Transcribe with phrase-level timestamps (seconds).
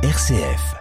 [0.00, 0.76] RCF.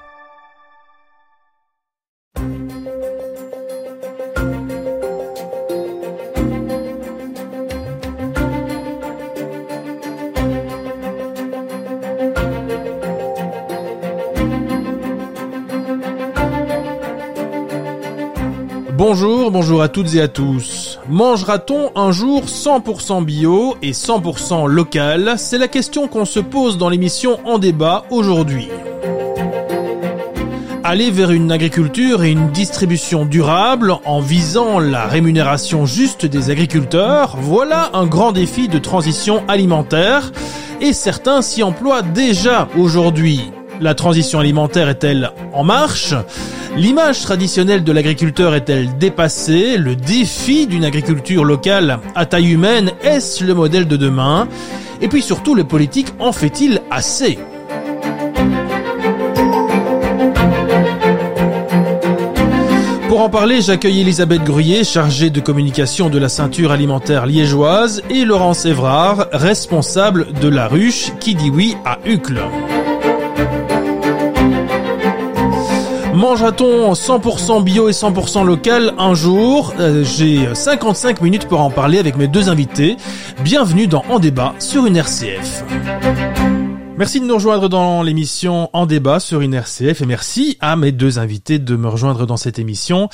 [18.94, 21.00] Bonjour, bonjour à toutes et à tous.
[21.10, 25.34] Mangera-t-on un jour 100% bio et 100% local?
[25.38, 28.70] C'est la question qu'on se pose dans l'émission En débat aujourd'hui.
[30.90, 37.36] Aller vers une agriculture et une distribution durable en visant la rémunération juste des agriculteurs,
[37.42, 40.32] voilà un grand défi de transition alimentaire
[40.80, 43.52] et certains s'y emploient déjà aujourd'hui.
[43.82, 46.14] La transition alimentaire est-elle en marche?
[46.78, 49.76] L'image traditionnelle de l'agriculteur est-elle dépassée?
[49.76, 54.48] Le défi d'une agriculture locale à taille humaine, est-ce le modèle de demain?
[55.02, 57.38] Et puis surtout, le politique en fait-il assez?
[63.18, 68.26] Pour en parler, j'accueille Elisabeth Gruyé, chargée de communication de la ceinture alimentaire liégeoise, et
[68.26, 72.40] Laurence Évrard, responsable de la ruche qui dit oui à Hucle.
[76.14, 79.74] Mangera-t-on 100% bio et 100% local un jour?
[79.80, 82.98] Euh, J'ai 55 minutes pour en parler avec mes deux invités.
[83.44, 85.64] Bienvenue dans En débat sur une RCF.
[86.98, 91.20] Merci de nous rejoindre dans l'émission En débat sur une et merci à mes deux
[91.20, 93.08] invités de me rejoindre dans cette émission.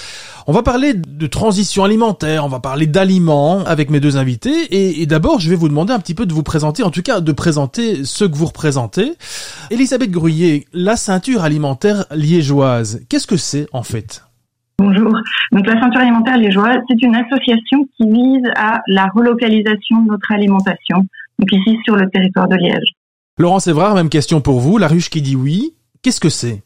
[0.47, 5.05] On va parler de transition alimentaire, on va parler d'aliments avec mes deux invités et,
[5.05, 7.31] d'abord je vais vous demander un petit peu de vous présenter, en tout cas de
[7.33, 9.15] présenter ce que vous représentez.
[9.69, 14.23] Elisabeth Gruyé, la ceinture alimentaire liégeoise, qu'est-ce que c'est en fait?
[14.79, 15.11] Bonjour.
[15.51, 20.31] Donc la ceinture alimentaire liégeoise, c'est une association qui vise à la relocalisation de notre
[20.31, 21.05] alimentation,
[21.37, 22.93] donc ici sur le territoire de Liège.
[23.39, 24.77] Laurence Évrard, même question pour vous.
[24.77, 26.61] La ruche qui dit oui, qu'est-ce que c'est?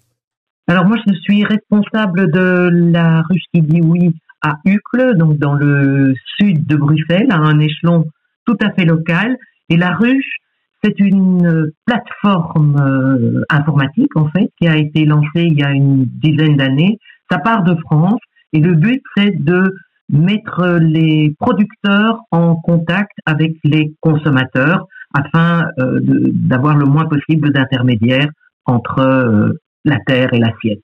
[0.68, 5.54] Alors moi, je suis responsable de la ruche qui dit oui à Uccle, donc dans
[5.54, 8.06] le sud de Bruxelles, à un échelon
[8.46, 9.38] tout à fait local.
[9.70, 10.40] Et la ruche,
[10.84, 16.04] c'est une plateforme euh, informatique, en fait, qui a été lancée il y a une
[16.06, 17.00] dizaine d'années.
[17.32, 18.20] Ça part de France
[18.52, 19.74] et le but, c'est de
[20.10, 24.86] mettre les producteurs en contact avec les consommateurs
[25.18, 28.30] afin euh, d'avoir le moins possible d'intermédiaires
[28.66, 30.84] entre euh, la terre et l'assiette.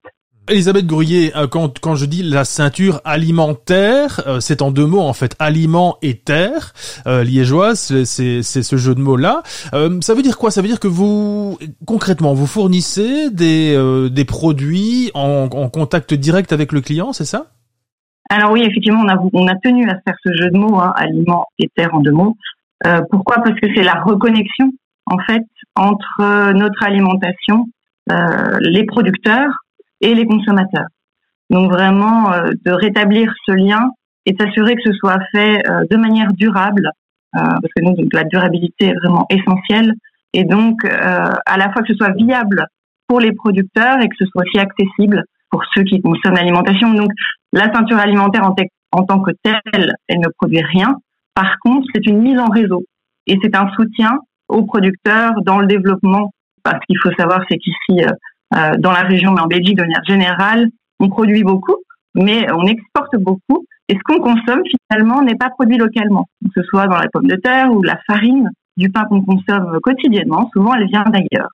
[0.49, 5.13] Elisabeth Gourier, euh, quand, quand je dis la ceinture alimentaire, c'est en deux mots en
[5.13, 6.73] fait, aliment et terre,
[7.05, 9.43] liégeoise, c'est ce jeu de mots-là.
[10.01, 10.51] ça veut dire quoi?
[10.51, 16.51] Ça veut dire que vous, concrètement, vous fournissez des, des produits en, en contact direct
[16.51, 17.53] avec le client, c'est ça?
[18.29, 20.93] Alors oui, effectivement, on a, on a tenu à faire ce jeu de mots, hein,
[20.95, 22.35] aliment et terre en deux mots.
[22.85, 23.37] Euh, pourquoi?
[23.43, 24.71] Parce que c'est la reconnexion,
[25.05, 25.45] en fait,
[25.75, 27.65] entre notre alimentation,
[28.11, 29.53] euh, les producteurs
[30.01, 30.87] et les consommateurs.
[31.49, 33.89] Donc vraiment, euh, de rétablir ce lien
[34.25, 35.61] et s'assurer que ce soit fait
[35.91, 36.89] de manière durable,
[37.33, 39.93] parce que nous, la durabilité est vraiment essentielle,
[40.31, 42.65] et donc à la fois que ce soit viable
[43.07, 46.93] pour les producteurs et que ce soit aussi accessible pour ceux qui consomment l'alimentation.
[46.93, 47.09] Donc
[47.51, 48.55] la ceinture alimentaire en,
[48.91, 50.95] en tant que telle, elle ne produit rien.
[51.35, 52.83] Par contre, c'est une mise en réseau
[53.27, 56.31] et c'est un soutien aux producteurs dans le développement.
[56.63, 58.09] Parce qu'il faut savoir, c'est qu'ici, euh,
[58.55, 61.75] euh, dans la région, mais en Belgique de manière générale, on produit beaucoup,
[62.15, 63.65] mais on exporte beaucoup.
[63.89, 66.25] Et ce qu'on consomme, finalement, n'est pas produit localement.
[66.45, 69.77] Que ce soit dans la pomme de terre ou la farine, du pain qu'on consomme
[69.83, 71.49] quotidiennement, souvent elle vient d'ailleurs.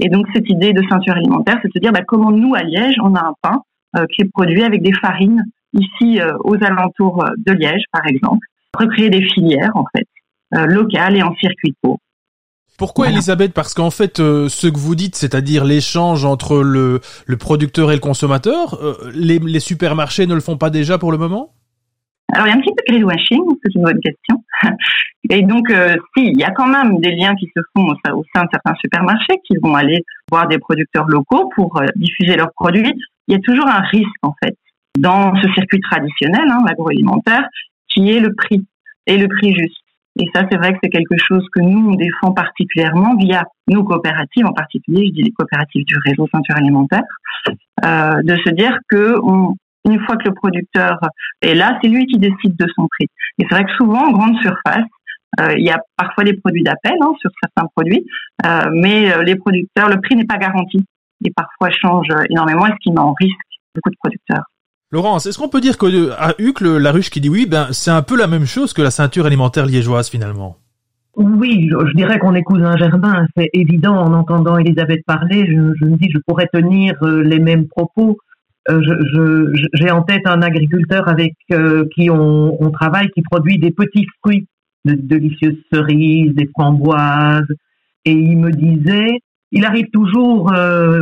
[0.00, 2.62] Et donc cette idée de ceinture alimentaire, c'est de se dire bah, comment nous, à
[2.62, 3.62] Liège, on a un pain
[3.96, 8.44] euh, qui est produit avec des farines, ici aux alentours de Liège, par exemple,
[8.76, 10.06] recréer des filières, en fait,
[10.54, 11.98] euh, locales et en circuit court.
[12.78, 13.52] Pourquoi Elisabeth?
[13.52, 17.94] Parce qu'en fait, euh, ce que vous dites, c'est-à-dire l'échange entre le, le, producteur et
[17.94, 21.50] le consommateur, euh, les, les, supermarchés ne le font pas déjà pour le moment?
[22.32, 24.44] Alors il y a un petit peu de greenwashing, c'est une bonne question.
[25.30, 25.66] Et donc,
[26.16, 28.74] si, il y a quand même des liens qui se font au, sein de certains
[28.80, 32.94] supermarchés qui vont aller voir des producteurs locaux pour diffuser leurs produits.
[33.26, 34.56] Il y a toujours un risque en fait
[34.96, 37.46] dans ce circuit traditionnel, hein, l'agroalimentaire,
[37.98, 38.64] qui est le prix
[39.06, 39.76] et le prix juste.
[40.20, 43.84] Et ça, c'est vrai que c'est quelque chose que nous, on défend particulièrement via nos
[43.84, 47.04] coopératives, en particulier, je dis les coopératives du réseau ceinture alimentaire,
[47.84, 49.14] euh, de se dire que
[49.88, 50.98] une fois que le producteur
[51.40, 53.06] est là, c'est lui qui décide de son prix.
[53.38, 54.84] Et c'est vrai que souvent, en grande surface,
[55.40, 58.04] euh, il y a parfois des produits d'appel hein, sur certains produits,
[58.44, 60.84] euh, mais les producteurs, le prix n'est pas garanti
[61.24, 63.38] et parfois change énormément, ce qui met en risque
[63.74, 64.44] beaucoup de producteurs.
[64.90, 67.90] Laurence, est-ce qu'on peut dire que à Hucle, la ruche qui dit oui, ben c'est
[67.90, 70.56] un peu la même chose que la ceinture alimentaire liégeoise finalement?
[71.14, 73.26] Oui, je, dirais qu'on écoute un jardin.
[73.36, 75.44] C'est évident en entendant Elisabeth parler.
[75.46, 78.16] Je, me dis, je pourrais tenir euh, les mêmes propos.
[78.70, 78.80] Euh,
[79.74, 84.46] j'ai en tête un agriculteur avec euh, qui on, travaille, qui produit des petits fruits,
[84.86, 87.52] de délicieuses cerises, des framboises.
[88.06, 89.20] Et il me disait,
[89.52, 90.52] il arrive toujours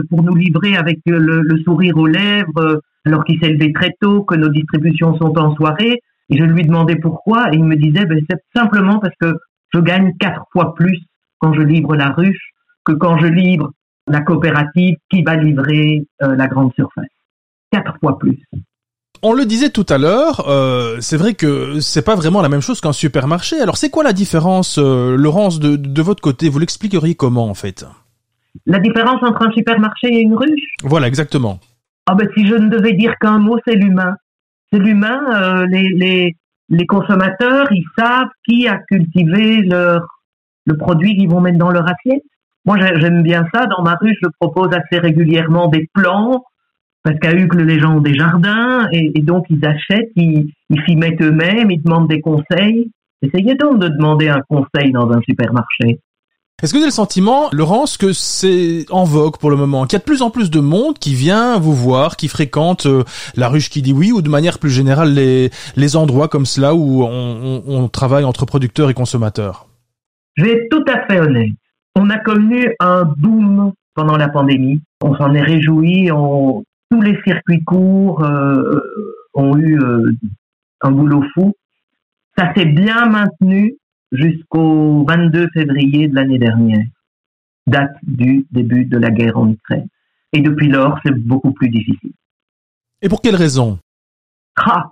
[0.09, 4.35] pour nous livrer avec le sourire aux lèvres, alors qu'il s'est levé très tôt, que
[4.35, 6.01] nos distributions sont en soirée.
[6.29, 9.39] Et je lui demandais pourquoi, et il me disait, ben, c'est simplement parce que
[9.73, 10.99] je gagne quatre fois plus
[11.39, 12.51] quand je livre la ruche
[12.85, 13.73] que quand je livre
[14.09, 17.07] la coopérative qui va livrer euh, la grande surface.
[17.71, 18.39] Quatre fois plus.
[19.23, 22.61] On le disait tout à l'heure, euh, c'est vrai que c'est pas vraiment la même
[22.61, 23.61] chose qu'un supermarché.
[23.61, 26.49] Alors c'est quoi la différence, euh, Laurence, de, de votre côté?
[26.49, 27.85] Vous l'expliqueriez comment en fait?
[28.67, 30.75] La différence entre un supermarché et une ruche?
[30.83, 31.61] Voilà, exactement.
[32.07, 34.17] Ah ben si je ne devais dire qu'un mot, c'est l'humain.
[34.73, 35.21] C'est l'humain.
[35.35, 36.37] Euh, les, les,
[36.69, 40.07] les consommateurs, ils savent qui a cultivé leur,
[40.67, 42.23] le produit qu'ils vont mettre dans leur assiette.
[42.65, 43.67] Moi, j'aime bien ça.
[43.67, 46.45] Dans ma rue, je propose assez régulièrement des plans,
[47.05, 50.53] parce qu'à Hucle, les gens ont des jardins, et, donc ils achètent, ils
[50.85, 52.91] s'y mettent eux-mêmes, ils demandent des conseils.
[53.23, 56.01] Essayez donc de demander un conseil dans un supermarché.
[56.63, 59.93] Est-ce que vous avez le sentiment, Laurence, que c'est en vogue pour le moment, qu'il
[59.93, 63.05] y a de plus en plus de monde qui vient vous voir, qui fréquente euh,
[63.37, 66.75] la ruche qui dit oui, ou de manière plus générale les, les endroits comme cela
[66.75, 69.67] où on, on, travaille entre producteurs et consommateurs?
[70.37, 71.53] Je vais être tout à fait honnête.
[71.95, 74.81] On a connu un boom pendant la pandémie.
[75.03, 76.11] On s'en est réjoui.
[76.11, 78.81] On, tous les circuits courts euh,
[79.35, 80.11] ont eu euh,
[80.81, 81.53] un boulot fou.
[82.39, 83.77] Ça s'est bien maintenu
[84.13, 86.85] jusqu'au 22 février de l'année dernière,
[87.67, 89.89] date du début de la guerre en Ukraine.
[90.33, 92.13] Et depuis lors, c'est beaucoup plus difficile.
[93.03, 93.79] Et pour quelle raison?
[94.57, 94.91] Ah,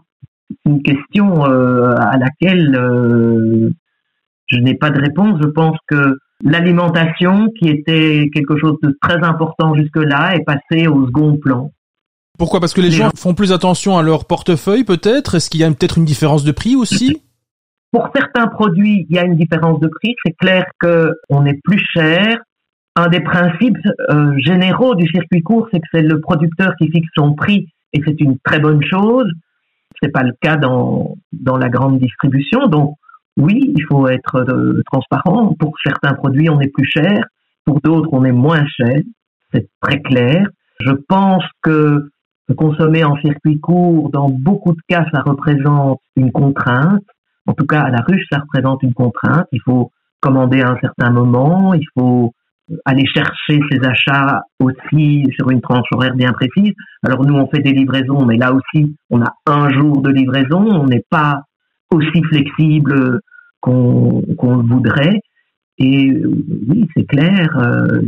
[0.48, 3.70] C'est une question euh, à laquelle euh,
[4.46, 5.38] je n'ai pas de réponse.
[5.42, 11.06] Je pense que l'alimentation, qui était quelque chose de très important jusque-là, est passée au
[11.06, 11.72] second plan.
[12.38, 12.60] Pourquoi?
[12.60, 15.36] Parce que les, gens font plus attention à leur portefeuille, peut-être?
[15.36, 17.22] Est-ce qu'il y a peut-être une différence de prix aussi?
[17.94, 20.16] Pour certains produits, il y a une différence de prix.
[20.26, 22.38] C'est clair qu'on est plus cher.
[22.96, 23.78] Un des principes
[24.10, 28.02] euh, généraux du circuit court, c'est que c'est le producteur qui fixe son prix et
[28.04, 29.30] c'est une très bonne chose.
[30.02, 32.66] C'est pas le cas dans, dans la grande distribution.
[32.66, 32.96] Donc,
[33.36, 35.54] oui, il faut être euh, transparent.
[35.56, 37.24] Pour certains produits, on est plus cher.
[37.64, 39.02] Pour d'autres, on est moins cher.
[39.52, 40.48] C'est très clair.
[40.80, 42.10] Je pense que
[42.56, 47.04] consommer en circuit court, dans beaucoup de cas, ça représente une contrainte.
[47.46, 49.46] En tout cas, à la ruche, ça représente une contrainte.
[49.52, 52.32] Il faut commander à un certain moment, il faut
[52.86, 56.72] aller chercher ses achats aussi sur une tranche horaire bien précise.
[57.02, 60.66] Alors nous, on fait des livraisons, mais là aussi, on a un jour de livraison.
[60.66, 61.42] On n'est pas
[61.90, 63.20] aussi flexible
[63.60, 65.20] qu'on le voudrait.
[65.78, 66.12] Et
[66.68, 68.00] oui, c'est clair, euh,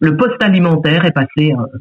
[0.00, 1.78] le poste alimentaire est passé euh,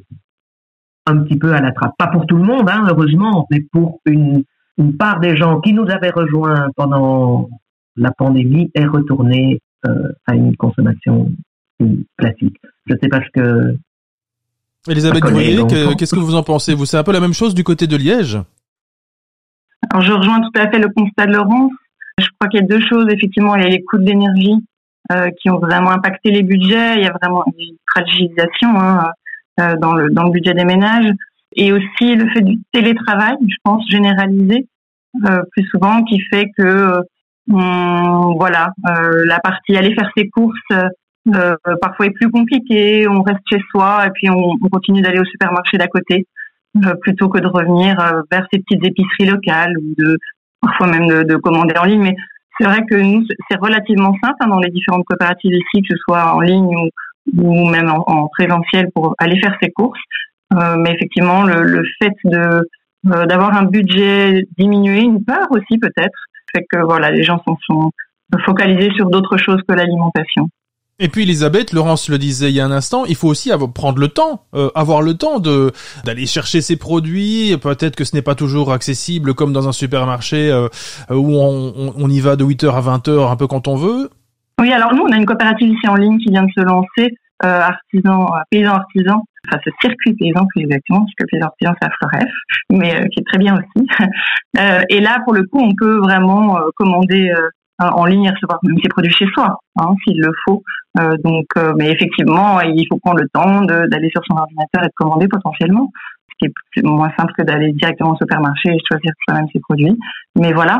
[1.07, 1.95] un, petit peu à la trappe.
[1.97, 4.43] Pas pour tout le monde, hein, heureusement, mais pour une
[4.77, 7.49] une part des gens qui nous avaient rejoints pendant
[7.95, 11.31] la pandémie est retournée euh, à une consommation
[12.17, 12.57] classique.
[12.85, 13.77] Je ne sais pas ce que...
[14.89, 15.57] Elisabeth Bruyé,
[15.97, 17.97] qu'est-ce que vous en pensez Vous, c'est un peu la même chose du côté de
[17.97, 18.39] Liège?
[19.89, 21.71] Alors, je rejoins tout à fait le constat de Laurence.
[22.19, 23.05] Je crois qu'il y a deux choses.
[23.11, 24.55] Effectivement, il y a les coûts de l'énergie
[25.11, 26.95] euh, qui ont vraiment impacté les budgets.
[26.95, 29.11] Il y a vraiment une fragilisation hein,
[29.59, 31.11] euh, dans, le, dans le budget des ménages
[31.57, 34.67] et aussi le fait du télétravail, je pense généralisé
[35.25, 37.01] euh, plus souvent, qui fait que
[37.47, 40.59] voilà euh, la partie aller faire ses courses
[41.35, 43.07] euh, parfois est plus compliquée.
[43.07, 46.25] On reste chez soi et puis on, on continue d'aller au supermarché d'à côté
[46.85, 50.17] euh, plutôt que de revenir euh, vers ces petites épiceries locales ou de
[50.61, 52.01] parfois même de, de commander en ligne.
[52.01, 52.15] Mais
[52.59, 55.97] c'est vrai que nous c'est relativement simple hein, dans les différentes coopératives ici, que ce
[55.97, 56.89] soit en ligne
[57.35, 59.99] ou, même en présentiel pour aller faire ses courses.
[60.53, 62.63] Euh, mais effectivement, le, le fait de
[63.11, 66.17] euh, d'avoir un budget diminué, une part aussi peut-être,
[66.53, 67.91] fait que voilà, les gens sont, sont
[68.45, 70.49] focalisés sur d'autres choses que l'alimentation.
[70.99, 73.71] Et puis Elisabeth, Laurence le disait il y a un instant, il faut aussi avoir,
[73.71, 75.71] prendre le temps, euh, avoir le temps de
[76.05, 77.55] d'aller chercher ses produits.
[77.61, 80.67] Peut-être que ce n'est pas toujours accessible comme dans un supermarché euh,
[81.11, 84.09] où on, on, y va de 8h à 20h un peu quand on veut.
[84.59, 87.15] Oui, alors nous, on a une coopérative ici en ligne qui vient de se lancer,
[87.45, 91.87] euh, artisan, paysan artisan, enfin ce circuit paysan plus exactement, parce que paysan artisan c'est
[91.87, 92.31] à Floref,
[92.71, 93.87] mais euh, qui est très bien aussi.
[94.57, 97.31] Euh, et là, pour le coup, on peut vraiment euh, commander
[97.77, 100.63] en ligne et recevoir même ses produits chez soi, hein, s'il le faut.
[101.23, 105.27] donc, mais effectivement, il faut prendre le temps d'aller sur son ordinateur et de commander
[105.27, 105.91] potentiellement,
[106.31, 109.95] ce qui est moins simple que d'aller directement au supermarché et choisir soi-même ses produits.
[110.35, 110.79] Mais voilà,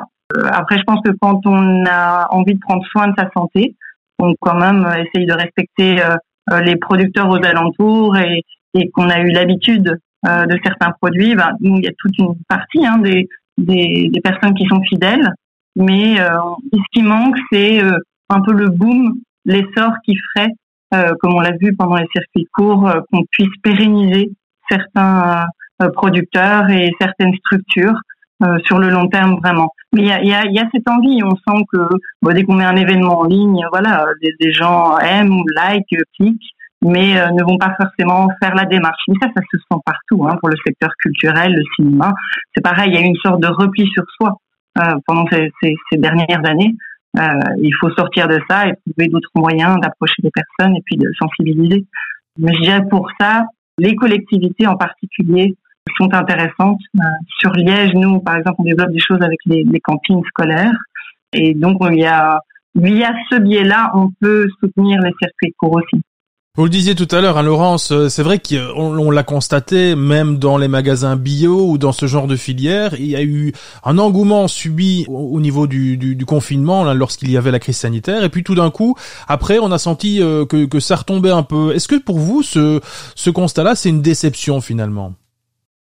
[0.53, 3.75] après, je pense que quand on a envie de prendre soin de sa santé,
[4.17, 5.97] on quand même essaye de respecter
[6.63, 8.41] les producteurs aux alentours et,
[8.73, 11.35] et qu'on a eu l'habitude de certains produits.
[11.35, 15.31] Ben, il y a toute une partie hein, des, des, des, personnes qui sont fidèles,
[15.75, 17.81] mais ce qui manque, c'est
[18.29, 20.51] un peu le boom, l'essor qui ferait,
[20.91, 24.31] comme on l'a vu pendant les circuits courts, qu'on puisse pérenniser
[24.69, 25.45] certains
[25.81, 27.99] euh, producteurs et certaines structures
[28.43, 29.69] euh, sur le long terme vraiment.
[29.93, 31.87] Mais il y a, y, a, y a, cette envie, on sent que
[32.21, 35.85] bon, dès qu'on met un événement en ligne, voilà, des, des gens aiment, like,
[36.17, 36.49] cliquent,
[36.83, 39.01] mais euh, ne vont pas forcément faire la démarche.
[39.07, 42.13] Mais ça, ça se sent partout, hein, pour le secteur culturel, le cinéma.
[42.55, 44.37] C'est pareil, il y a une sorte de repli sur soi
[44.79, 46.75] euh, pendant ces, ces, ces, dernières années.
[47.59, 51.09] il faut sortir de ça et trouver d'autres moyens d'approcher les personnes et puis de
[51.19, 51.85] sensibiliser.
[52.37, 53.45] Mais je dirais pour ça,
[53.79, 55.55] les collectivités en particulier
[55.97, 56.79] sont intéressantes.
[56.95, 57.03] Euh,
[57.39, 60.77] sur Liège, nous, par exemple, on développe des choses avec les, les cantines scolaires.
[61.33, 62.39] Et donc, il y a,
[62.75, 66.01] via ce biais-là, on peut soutenir les circuits courts aussi.
[66.57, 70.39] Vous le disiez tout à l'heure, hein, Laurence, euh, c'est vrai qu'on l'a constaté, même
[70.39, 73.53] dans les magasins bio ou dans ce genre de filière, il y a eu
[73.85, 78.23] un engouement subi au, niveau du, du, du confinement lorsqu'il y avait la crise sanitaire,
[78.23, 78.95] et puis tout d'un coup,
[79.27, 81.75] après, on a senti euh, que, que ça retombait un peu.
[81.75, 82.79] Est-ce que pour vous, ce,
[83.13, 85.13] ce constat-là, c'est une déception finalement?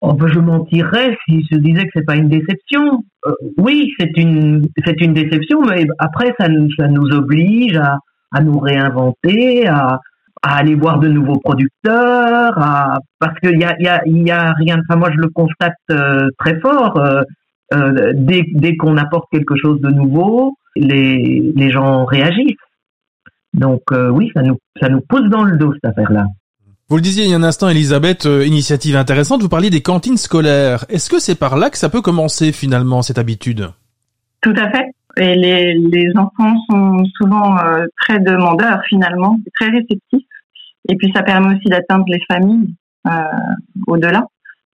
[0.01, 3.03] Oh, ben, je mentirais si je disais que c'est pas une déception.
[3.27, 7.99] Euh, oui, c'est une c'est une déception, mais après ça nous ça nous oblige à,
[8.31, 9.99] à nous réinventer, à,
[10.43, 14.53] à aller voir de nouveaux producteurs, à, parce qu'il y a y a y a
[14.53, 14.77] rien.
[14.81, 16.97] Enfin moi je le constate euh, très fort.
[16.97, 17.23] Euh,
[17.73, 22.67] euh, dès dès qu'on apporte quelque chose de nouveau, les les gens réagissent.
[23.53, 26.25] Donc oui, ça nous ça nous pousse dans le dos cette affaire là.
[26.89, 29.81] Vous le disiez il y a un instant, Elisabeth, euh, initiative intéressante, vous parliez des
[29.81, 30.85] cantines scolaires.
[30.89, 33.69] Est-ce que c'est par là que ça peut commencer finalement, cette habitude?
[34.41, 34.91] Tout à fait.
[35.17, 40.27] Et les, les enfants sont souvent euh, très demandeurs finalement, très réceptifs.
[40.89, 42.75] Et puis ça permet aussi d'atteindre les familles
[43.07, 43.11] euh,
[43.87, 44.25] au-delà.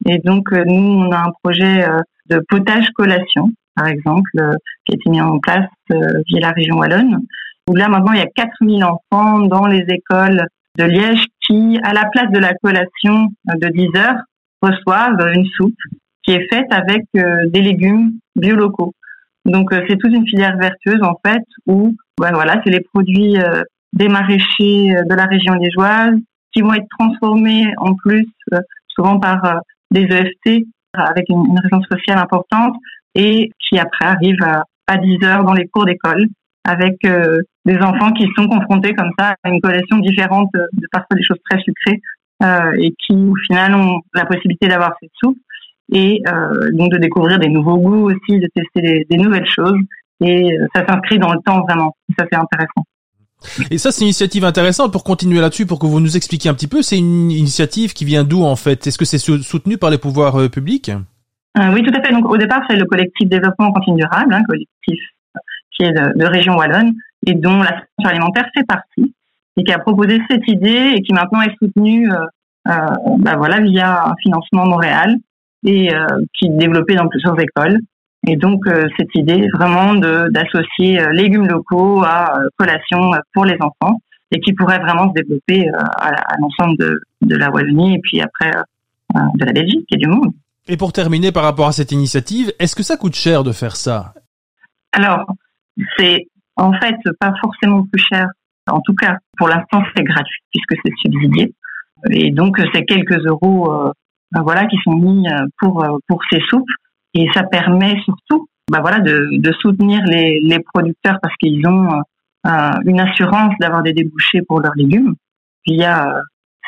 [0.06, 1.86] Et donc nous, on a un projet
[2.30, 4.30] de potage collation, par exemple,
[4.86, 7.22] qui a été mis en place via la région wallonne,
[7.68, 10.46] où là maintenant il y a 4000 enfants dans les écoles
[10.78, 14.22] de Liège qui, à la place de la collation de 10 heures,
[14.62, 15.74] reçoivent une soupe
[16.24, 18.94] qui est faite avec euh, des légumes biolocaux.
[19.46, 23.38] Donc euh, c'est toute une filière vertueuse en fait où ben, voilà c'est les produits
[23.38, 23.64] euh,
[23.96, 26.16] des maraîchers de la région liégeoise
[26.54, 28.28] qui vont être transformés en plus
[28.90, 29.62] souvent par
[29.92, 32.76] des EFT avec une, raison sociale importante
[33.16, 36.28] et qui après arrivent à, à 10 heures dans les cours d'école
[36.64, 36.98] avec
[37.66, 41.40] des enfants qui sont confrontés comme ça à une collection différente de parfois des choses
[41.50, 42.02] très sucrées
[42.44, 45.38] euh, et qui au final ont la possibilité d'avoir cette soupe
[45.92, 49.80] et euh, donc de découvrir des nouveaux goûts aussi, de tester des, des nouvelles choses
[50.22, 51.96] et euh, ça s'inscrit dans le temps vraiment.
[52.10, 52.84] Et ça c'est intéressant.
[53.72, 56.54] Et ça, c'est une initiative intéressante pour continuer là-dessus, pour que vous nous expliquiez un
[56.54, 56.82] petit peu.
[56.82, 58.88] C'est une initiative qui vient d'où en fait?
[58.88, 60.90] Est-ce que c'est soutenu par les pouvoirs euh, publics?
[61.58, 62.14] Euh, Oui, tout à fait.
[62.14, 65.00] Donc au départ, c'est le collectif développement en cantine durable, hein, collectif
[65.78, 66.94] qui est de, région wallonne,
[67.26, 69.14] et dont la alimentaire fait partie,
[69.58, 72.26] et qui a proposé cette idée et qui maintenant est soutenue euh,
[72.68, 75.16] euh, bah voilà, via un financement Montréal
[75.66, 77.80] et euh, qui est développé dans plusieurs écoles.
[78.28, 84.00] Et donc euh, cette idée vraiment d'associer euh, légumes locaux à collation pour les enfants
[84.32, 88.22] et qui pourrait vraiment se développer à, à l'ensemble de, de, la Wallonie et puis
[88.22, 88.52] après
[89.14, 90.34] de la Belgique et du monde.
[90.68, 93.76] Et pour terminer par rapport à cette initiative, est-ce que ça coûte cher de faire
[93.76, 94.14] ça?
[94.92, 95.26] Alors,
[95.98, 98.28] c'est en fait pas forcément plus cher.
[98.68, 101.54] En tout cas, pour l'instant, c'est gratuit puisque c'est subsidié.
[102.10, 103.92] Et donc, c'est quelques euros euh,
[104.42, 106.66] voilà, qui sont mis euh, pour, euh, pour ces soupes.
[107.16, 112.02] Et ça permet surtout ben voilà, de, de soutenir les, les producteurs parce qu'ils ont
[112.48, 115.16] euh, une assurance d'avoir des débouchés pour leurs légumes
[115.68, 116.20] via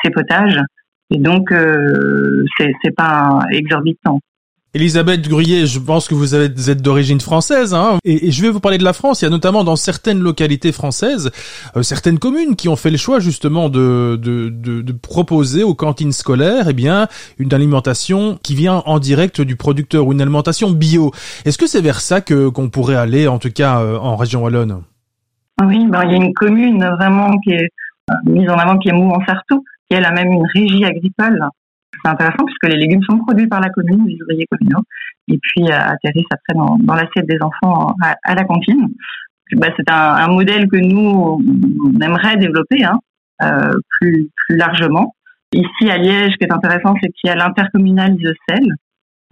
[0.02, 0.60] ces potages.
[1.10, 4.20] Et donc, euh, c'est pas exorbitant.
[4.74, 8.76] Elisabeth Gruyet, je pense que vous êtes d'origine française, hein, et, je vais vous parler
[8.76, 9.22] de la France.
[9.22, 11.30] Il y a notamment dans certaines localités françaises,
[11.74, 14.20] euh, certaines communes qui ont fait le choix justement de,
[15.00, 17.08] proposer aux cantines scolaires, eh bien,
[17.38, 21.12] une alimentation qui vient en direct du producteur ou une alimentation bio.
[21.46, 24.42] Est-ce que c'est vers ça que qu'on pourrait aller, en tout cas euh, en région
[24.42, 24.82] wallonne?
[25.64, 27.70] Oui, ben, il y a une commune vraiment qui est
[28.10, 31.40] euh, mise en avant, qui est Mou-en-Sartou, qui elle a même une régie agricole
[32.02, 34.82] c'est intéressant puisque les légumes sont produits par la commune, les ouvriers communaux,
[35.28, 38.88] et puis euh, atterrissent après dans, dans l'assiette des enfants à, la cantine.
[39.52, 42.98] Bah, c'est un, modèle que nous on aimerait développer hein,
[43.42, 45.14] euh, plus, largement.
[45.52, 48.74] Ici à Liège, ce qui est intéressant, c'est qu'il y a l'intercommunal Isocel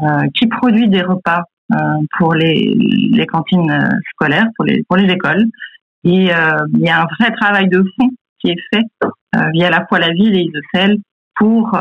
[0.02, 1.42] euh, qui produit des repas
[2.16, 5.44] pour les, cantines scolaires, pour les pour les écoles.
[6.04, 8.08] Et il y a un vrai travail de fond
[8.38, 8.84] qui est fait
[9.52, 10.98] via la fois la ville et Isocel
[11.36, 11.78] pour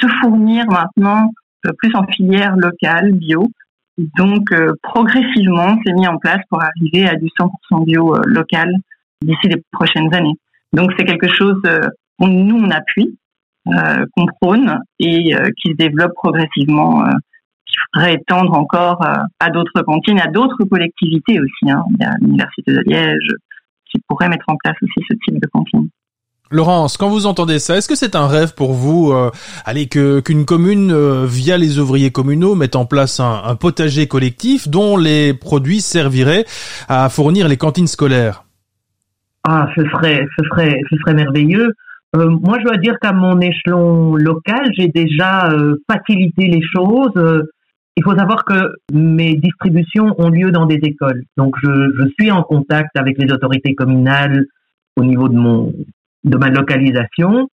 [0.00, 1.30] se fournir maintenant
[1.78, 3.48] plus en filière locale bio.
[4.16, 4.48] Donc
[4.82, 8.72] progressivement, c'est mis en place pour arriver à du 100% bio local
[9.22, 10.36] d'ici les prochaines années.
[10.72, 11.60] Donc c'est quelque chose
[12.18, 13.16] qu'on nous on appuie,
[13.68, 17.10] euh, qu'on prône et euh, qui se développe progressivement, euh,
[17.66, 19.04] qui pourrait étendre encore
[19.40, 21.70] à d'autres cantines, à d'autres collectivités aussi.
[21.70, 21.84] Hein.
[21.90, 23.34] Il y a l'université de Liège
[23.90, 25.88] qui pourrait mettre en place aussi ce type de cantine.
[26.50, 29.30] Laurence, quand vous entendez ça, est-ce que c'est un rêve pour vous, euh,
[29.64, 34.96] allez, que qu'une commune, via les ouvriers communaux, mette en place un, potager collectif dont
[34.96, 36.46] les produits serviraient
[36.88, 38.44] à fournir les cantines scolaires?
[39.46, 41.72] Ah, ce serait, ce serait, ce serait merveilleux.
[42.16, 47.12] Euh, moi, je dois dire qu'à mon échelon local, j'ai déjà euh, facilité les choses.
[47.16, 47.42] Euh,
[47.96, 51.24] il faut savoir que mes distributions ont lieu dans des écoles.
[51.36, 54.46] Donc, je, je, suis en contact avec les autorités communales
[54.96, 55.72] au niveau de mon
[56.28, 57.48] de ma localisation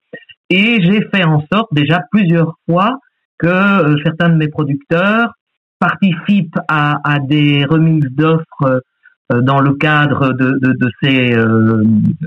[0.50, 3.00] et j'ai fait en sorte déjà plusieurs fois
[3.38, 5.34] que certains de mes producteurs
[5.79, 8.82] participent à, des remises d'offres
[9.29, 11.36] dans le cadre de, de, ces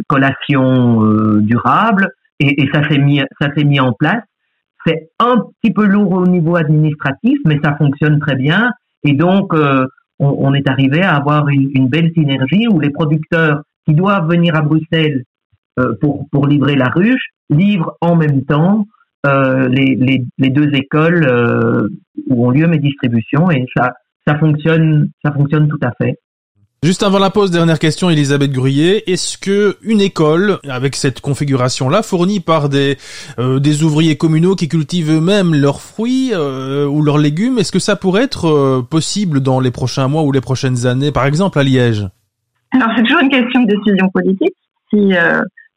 [0.09, 1.01] collations
[1.39, 4.23] durables et, ça s'est mis, ça mis en place.
[4.87, 8.71] C'est un petit peu lourd au niveau administratif, mais ça fonctionne très bien.
[9.05, 9.87] Et donc, euh,
[10.19, 14.55] on, est arrivé à avoir une, une, belle synergie où les producteurs qui doivent venir
[14.57, 15.38] à Bruxelles euh,
[16.01, 18.87] pour, pour livrer la ruche livrent en même temps
[19.27, 21.89] euh, les, les, les, deux écoles euh,
[22.29, 23.95] où ont lieu mes distributions et ça,
[24.27, 26.19] ça fonctionne, ça fonctionne tout à fait.
[26.85, 29.11] Juste avant la pause, dernière question, Elisabeth Gruyé.
[29.11, 32.97] Est-ce que une école, avec cette configuration-là, fournie par des,
[33.41, 37.81] euh, des ouvriers communaux qui cultivent eux-mêmes leurs fruits euh, ou leurs légumes, est-ce que
[37.81, 41.59] ça pourrait être euh, possible dans les prochains mois ou les prochaines années, par exemple
[41.59, 42.07] à Liège?
[42.71, 44.55] Alors c'est toujours une question de décision politique.
[44.91, 45.13] Si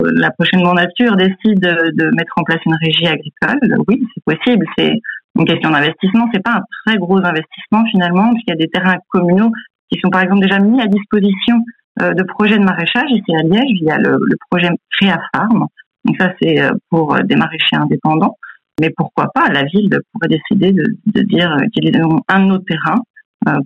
[0.03, 4.65] la prochaine mandature décide de, mettre en place une régie agricole, oui, c'est possible.
[4.77, 4.93] C'est
[5.37, 6.29] une question d'investissement.
[6.33, 9.51] C'est pas un très gros investissement finalement, puisqu'il y a des terrains communaux
[9.89, 11.63] qui sont par exemple déjà mis à disposition
[12.01, 15.65] euh, de projets de maraîchage ici à Liège via le, le projet Créafarm.
[16.05, 18.37] Donc ça c'est euh, pour euh, des maraîchers indépendants.
[18.79, 23.01] Mais pourquoi pas la ville pourrait décider de, de dire utilisons un de nos terrains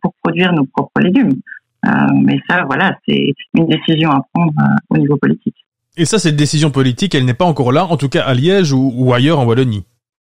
[0.01, 1.41] pour produire nos propres légumes.
[2.23, 4.53] mais ça voilà c'est une décision à prendre
[4.89, 5.64] au niveau politique.
[5.97, 8.73] Et ça cette décision politique elle n'est pas encore là en tout cas à Liège
[8.73, 9.85] ou, ou ailleurs en Wallonie.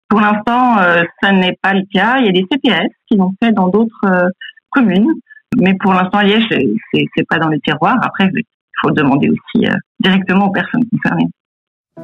[0.10, 0.78] Pour l'instant,
[1.22, 2.18] ça n'est pas le cas.
[2.18, 4.32] Il y a des CPS qui l'ont fait dans d'autres
[4.72, 5.14] communes.
[5.58, 7.98] Mais pour l'instant, Liège, c'est pas dans les tiroirs.
[8.02, 8.44] Après, il
[8.82, 11.28] faut demander aussi euh, directement aux personnes concernées.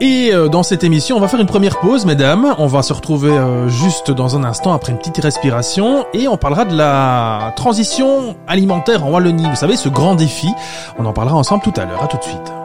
[0.01, 2.53] Et euh, dans cette émission, on va faire une première pause, mesdames.
[2.57, 6.37] On va se retrouver euh, juste dans un instant après une petite respiration et on
[6.37, 9.47] parlera de la transition alimentaire en Wallonie.
[9.47, 10.49] Vous savez, ce grand défi.
[10.97, 12.03] On en parlera ensemble tout à l'heure.
[12.03, 12.64] À tout de suite.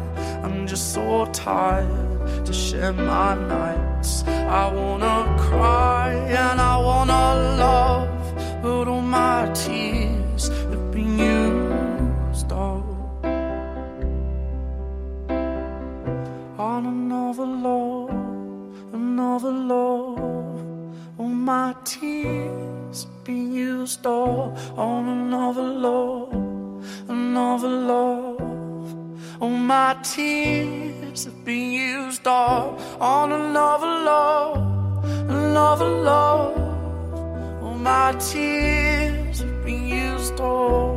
[0.43, 4.23] I'm just so tired to share my nights.
[4.27, 7.23] I wanna cry and I wanna
[7.65, 12.83] love, but all my tears have been used up
[16.57, 18.09] on another love,
[18.93, 20.19] another love.
[21.19, 26.33] All my tears have been used up on another love,
[27.07, 28.30] another love.
[29.71, 36.57] My tears have been used all on another love, another love.
[37.63, 40.90] All my tears have been used all.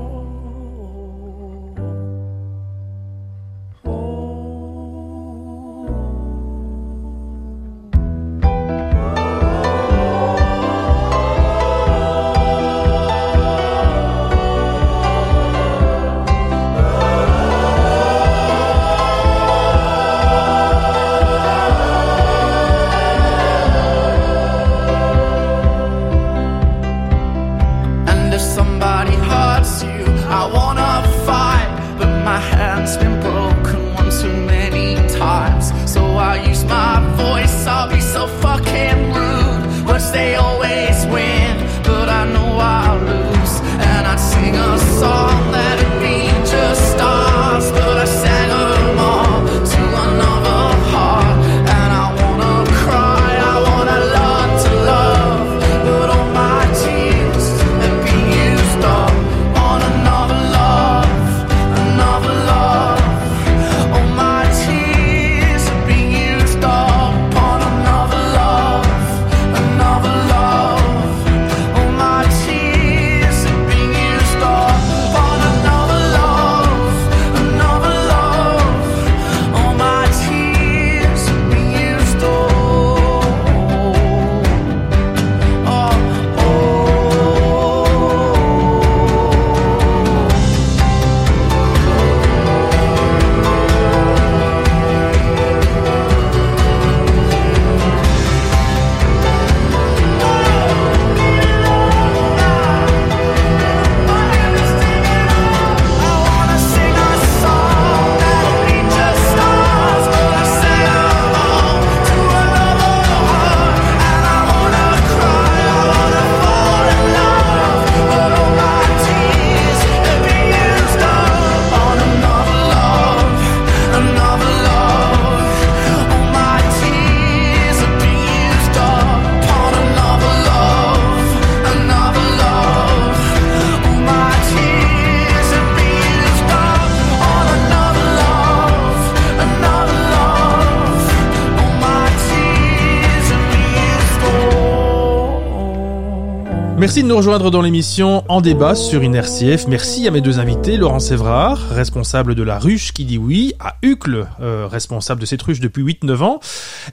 [146.95, 149.21] Merci de nous rejoindre dans l'émission En débat sur une.
[149.67, 153.79] Merci à mes deux invités, Laurent Sévrard, responsable de la ruche qui dit oui, à
[153.83, 156.39] Hucle, euh, responsable de cette ruche depuis 8-9 ans,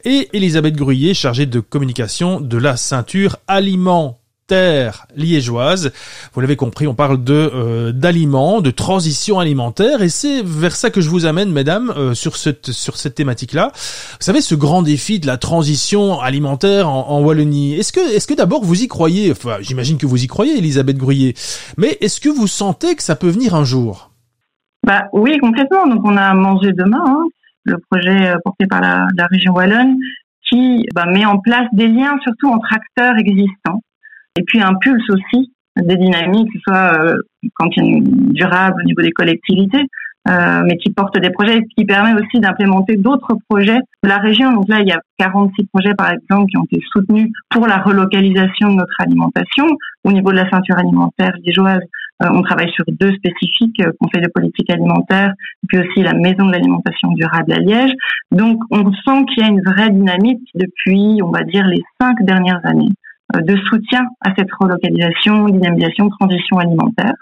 [0.03, 4.21] et Elisabeth Gruyé, chargée de communication de la ceinture Aliments
[5.15, 5.91] liégeoise.
[6.33, 10.89] Vous l'avez compris, on parle de euh, d'aliments, de transition alimentaire, et c'est vers ça
[10.89, 13.71] que je vous amène, mesdames, euh, sur cette sur cette thématique-là.
[13.73, 17.75] Vous savez, ce grand défi de la transition alimentaire en, Wallonie.
[17.75, 19.31] Est-ce que est-ce que d'abord vous y croyez?
[19.31, 21.33] Enfin, j'imagine que vous y croyez, Elisabeth Gruyé.
[21.77, 24.11] Mais est-ce que vous sentez que ça peut venir un jour?
[24.87, 25.85] Bah oui, complètement.
[25.85, 27.03] Donc on a mangé demain.
[27.05, 27.25] Hein,
[27.65, 29.97] le projet euh, porté par la, la région wallonne
[30.49, 33.81] qui bah, met en place des liens surtout entre acteurs existants
[34.37, 37.15] et puis un pulse aussi des dynamiques, soit euh,
[37.55, 38.03] quand il
[38.33, 39.85] durable au niveau des collectivités,
[40.27, 44.17] euh, mais qui porte des projets et qui permet aussi d'implémenter d'autres projets de la
[44.17, 44.53] région.
[44.53, 47.77] Donc là, il y a 46 projets, par exemple, qui ont été soutenus pour la
[47.77, 49.65] relocalisation de notre alimentation.
[50.03, 51.81] Au niveau de la ceinture alimentaire liégeoise,
[52.21, 55.33] euh, on travaille sur deux spécifiques, euh, Conseil de politique alimentaire,
[55.67, 57.93] puis aussi la Maison de l'alimentation durable à Liège.
[58.31, 62.21] Donc, on sent qu'il y a une vraie dynamique depuis, on va dire, les cinq
[62.21, 62.91] dernières années.
[63.33, 67.13] De soutien à cette relocalisation, dynamisation, transition alimentaire.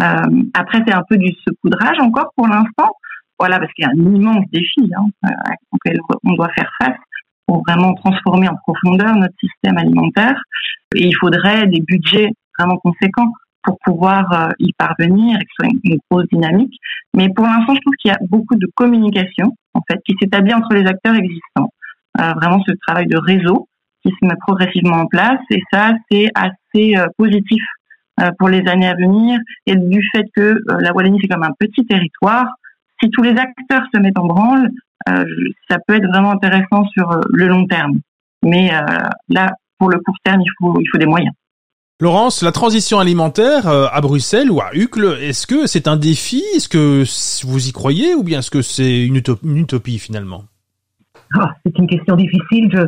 [0.00, 2.90] Euh, après, c'est un peu du saupoudrage encore pour l'instant.
[3.38, 6.96] Voilà, parce qu'il y a un immense défi hein, euh, auquel on doit faire face
[7.46, 10.40] pour vraiment transformer en profondeur notre système alimentaire.
[10.94, 13.30] Et il faudrait des budgets vraiment conséquents
[13.62, 16.74] pour pouvoir euh, y parvenir et que ce soit une, grosse dynamique.
[17.14, 20.54] Mais pour l'instant, je trouve qu'il y a beaucoup de communication en fait qui s'établit
[20.54, 21.70] entre les acteurs existants.
[22.20, 23.68] Euh, vraiment ce travail de réseau
[24.06, 25.40] qui se met progressivement en place.
[25.50, 27.62] Et ça c'est assez euh, positif
[28.20, 29.38] euh, pour les années à venir.
[29.66, 32.46] Et du fait que euh, la Wallonie c'est comme un petit territoire
[33.02, 34.70] si tous les acteurs se mettent en branle
[35.70, 38.00] ça peut être vraiment intéressant sur le long terme.
[38.42, 38.72] Mais
[39.28, 41.32] là pour le court terme il faut il faut des moyens.
[42.00, 46.42] Laurence, la transition alimentaire à Bruxelles ou à Uccle, est-ce que c'est un défi?
[46.56, 47.04] Est-ce que
[47.46, 50.42] vous y croyez ou bien est-ce que c'est une, utopie, finalement?
[51.38, 52.68] Ah, C'est une question difficile.
[52.72, 52.80] Je,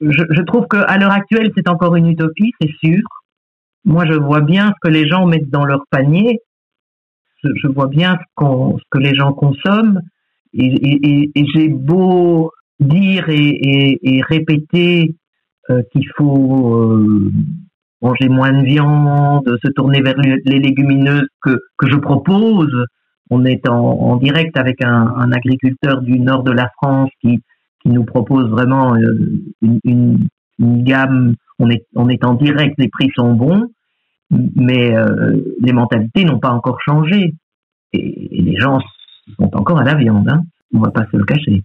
[0.00, 3.00] je, je trouve qu'à l'heure actuelle, c'est encore une utopie, c'est sûr.
[3.84, 6.40] Moi, je vois bien ce que les gens mettent dans leur panier.
[7.42, 10.00] Je vois bien ce, que les gens consomment.
[10.54, 15.16] Et, j'ai beau dire et, répéter
[15.70, 17.32] euh, qu'il faut euh,
[18.00, 22.72] manger moins de viande, se tourner vers les légumineuses que, que je propose.
[23.30, 27.40] On est en, direct avec un agriculteur du nord de la France qui,
[27.84, 31.34] qui nous propose vraiment euh, une, une, une, gamme.
[31.58, 33.68] On est, on est en direct, les prix sont bons,
[34.30, 37.34] mais euh, les mentalités n'ont pas encore changé.
[37.92, 38.80] Et, les gens
[39.36, 40.42] sont encore à la viande, hein.
[40.72, 41.62] on va pas se le cacher.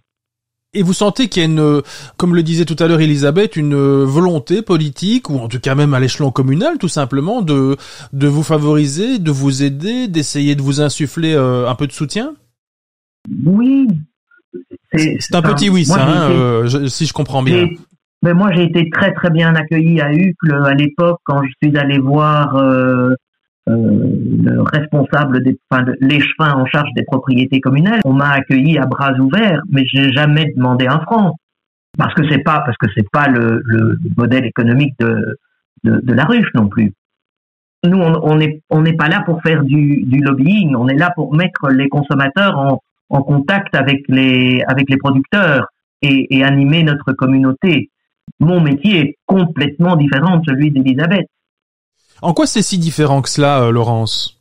[0.72, 1.82] Et vous sentez qu'il y a une,
[2.16, 5.94] comme le disait tout à l'heure Elisabeth, une volonté politique, ou en tout cas même
[5.94, 7.76] à l'échelon communal, tout simplement, de,
[8.12, 12.36] de vous favoriser, de vous aider, d'essayer de vous insuffler euh, un peu de soutien?
[13.44, 13.88] Oui,
[14.92, 17.68] c'est un petit oui, ça, hein, euh, si je comprends bien.
[18.22, 21.76] Mais moi, j'ai été très très bien accueilli à Uccle à l'époque quand je suis
[21.78, 23.14] allé voir euh,
[23.68, 23.74] euh,
[24.42, 28.00] le responsable des, enfin, l'échevin en charge des propriétés communales.
[28.04, 31.36] On m'a accueilli à bras ouverts, mais j'ai jamais demandé un franc
[31.96, 35.38] parce que c'est pas parce que c'est pas le, le, modèle économique de,
[35.84, 36.92] de, de la ruche non plus.
[37.84, 41.34] Nous, on n'est on pas là pour faire du, du lobbying, on est là pour
[41.34, 45.66] mettre les consommateurs en, en contact avec les, avec les producteurs
[46.00, 47.90] et, et animer notre communauté.
[48.38, 51.26] Mon métier est complètement différent de celui d'Elisabeth.
[52.22, 54.40] En quoi c'est si différent que cela, euh, Laurence?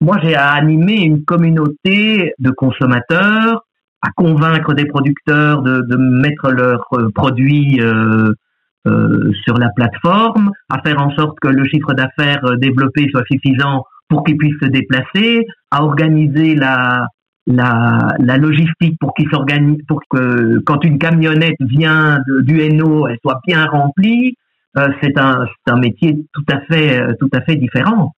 [0.00, 3.64] Moi, j'ai à animer une communauté de consommateurs,
[4.02, 8.32] à convaincre des producteurs de, de mettre leurs euh, produits euh,
[8.86, 13.84] euh, sur la plateforme, à faire en sorte que le chiffre d'affaires développé soit suffisant
[14.08, 17.06] pour qu'ils puissent se déplacer, à organiser la,
[17.46, 23.18] la, la logistique pour qu'il s'organise, pour que quand une camionnette vient du NO, elle
[23.22, 24.36] soit bien remplie.
[24.78, 28.14] Euh, c'est un, un métier tout à fait, euh, tout à fait différent.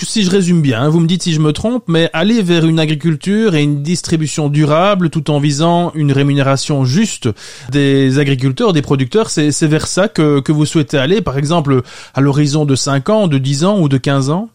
[0.00, 2.64] Si je résume bien, hein, vous me dites si je me trompe, mais aller vers
[2.64, 7.28] une agriculture et une distribution durable tout en visant une rémunération juste
[7.70, 11.82] des agriculteurs, des producteurs, c'est vers ça que, que vous souhaitez aller, par exemple,
[12.14, 14.48] à l'horizon de 5 ans, de 10 ans ou de 15 ans?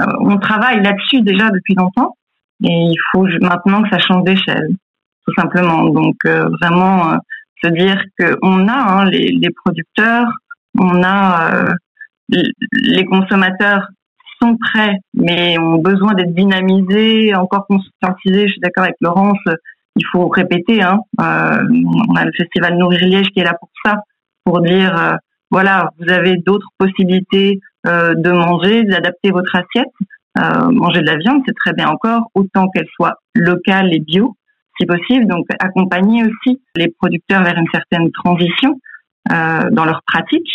[0.00, 2.16] Euh, On travaille là-dessus déjà depuis longtemps.
[2.64, 4.68] Et il faut maintenant que ça change d'échelle,
[5.26, 5.86] tout simplement.
[5.86, 7.16] Donc euh, vraiment euh,
[7.62, 10.26] se dire qu'on a hein, les, les, producteurs,
[10.78, 11.74] on a euh,
[12.28, 13.88] les consommateurs
[14.40, 18.46] sont prêts, mais ont besoin d'être dynamisés, encore conscientisés.
[18.46, 19.38] Je suis d'accord avec Laurence.
[19.96, 20.82] Il faut répéter.
[20.82, 24.02] Hein, on a le festival Nourrir Liège qui est là pour ça,
[24.44, 25.18] pour dire
[25.50, 29.88] voilà, vous avez d'autres possibilités de manger, d'adapter votre assiette.
[30.72, 34.36] Manger de la viande, c'est très bien encore, autant qu'elle soit locale et bio,
[34.78, 35.26] si possible.
[35.26, 38.78] Donc, accompagner aussi les producteurs vers une certaine transition
[39.28, 40.48] dans leur pratique.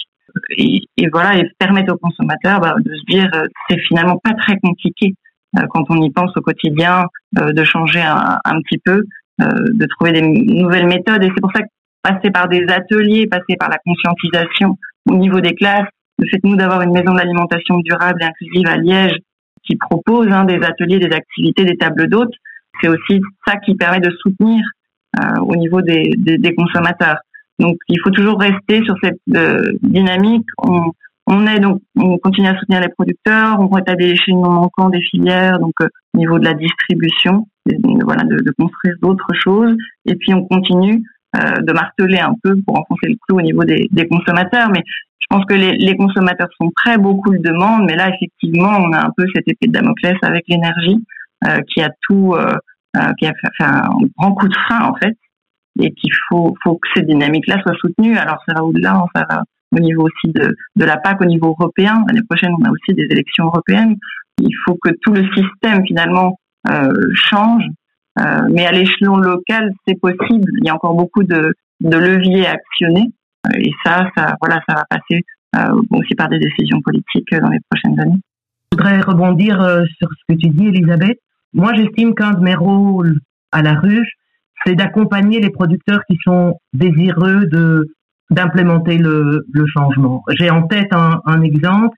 [0.58, 3.30] Et, et, voilà, et permettre aux consommateurs bah, de se dire,
[3.70, 5.16] c'est finalement pas très compliqué
[5.58, 7.06] euh, quand on y pense au quotidien,
[7.40, 9.04] euh, de changer un, un petit peu,
[9.42, 11.24] euh, de trouver des nouvelles méthodes.
[11.24, 11.68] Et c'est pour ça que
[12.04, 14.78] passer par des ateliers, passer par la conscientisation
[15.10, 15.88] au niveau des classes,
[16.20, 19.18] le fait nous d'avoir une maison d'alimentation durable et inclusive à Liège
[19.66, 22.34] qui propose hein, des ateliers, des activités, des tables d'hôtes,
[22.82, 24.64] c'est aussi ça qui permet de soutenir
[25.20, 27.18] euh, au niveau des, consommateurs.
[27.60, 30.46] Donc il faut toujours rester sur cette euh, dynamique.
[31.28, 34.90] On, est donc, on continue à soutenir les producteurs, on rétablit les chaînes non manquants
[34.90, 37.48] des filières, donc euh, au niveau de la distribution,
[38.04, 43.08] voilà, de, construire d'autres choses, et puis on continue de marteler un peu pour enfoncer
[43.08, 44.70] le clou au niveau des, des consommateurs.
[44.70, 44.84] Mais
[45.32, 49.00] pense que les, les, consommateurs sont prêts, beaucoup le demandent, mais là effectivement, on a
[49.00, 51.04] un peu cet effet de Damoclès avec l'énergie
[51.46, 52.54] euh, qui a tout, euh,
[52.98, 55.18] euh, qui a fait un grand coup de frein en fait,
[55.80, 58.18] et qu'il faut, faut que cette dynamique-là soit soutenue.
[58.18, 59.44] Alors ça va au-delà, ça va
[59.76, 62.04] au niveau aussi de, de la PAC au niveau européen.
[62.08, 63.96] L'année prochaine, on a aussi des élections européennes.
[64.40, 66.38] Il faut que tout le système finalement
[66.70, 67.64] euh, change,
[68.20, 70.52] euh, mais à l'échelon local, c'est possible.
[70.60, 73.21] Il y a encore beaucoup de, de leviers à actionner, euh,
[73.58, 75.24] et ça, ça, voilà, ça va passer
[75.56, 78.20] euh, aussi par des décisions politiques dans les prochaines années.
[78.72, 81.20] Je voudrais rebondir euh, sur ce que tu dis, Elisabeth.
[81.54, 83.20] Moi, j'estime qu'un de mes rôles
[83.52, 84.14] à la ruche,
[84.66, 87.88] c'est d'accompagner les producteurs qui sont désireux de
[88.30, 90.24] d'implémenter le, le, changement.
[90.40, 91.98] J'ai en tête un, un, exemple.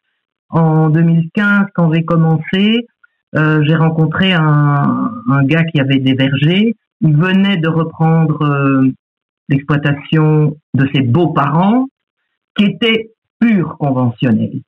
[0.50, 2.88] En 2015, quand j'ai commencé,
[3.36, 6.76] euh, j'ai rencontré un, un, gars qui avait des vergers.
[7.02, 8.92] Il venait de reprendre euh,
[9.50, 11.88] l'exploitation de ses beaux-parents,
[12.58, 14.62] qui était pur conventionnel.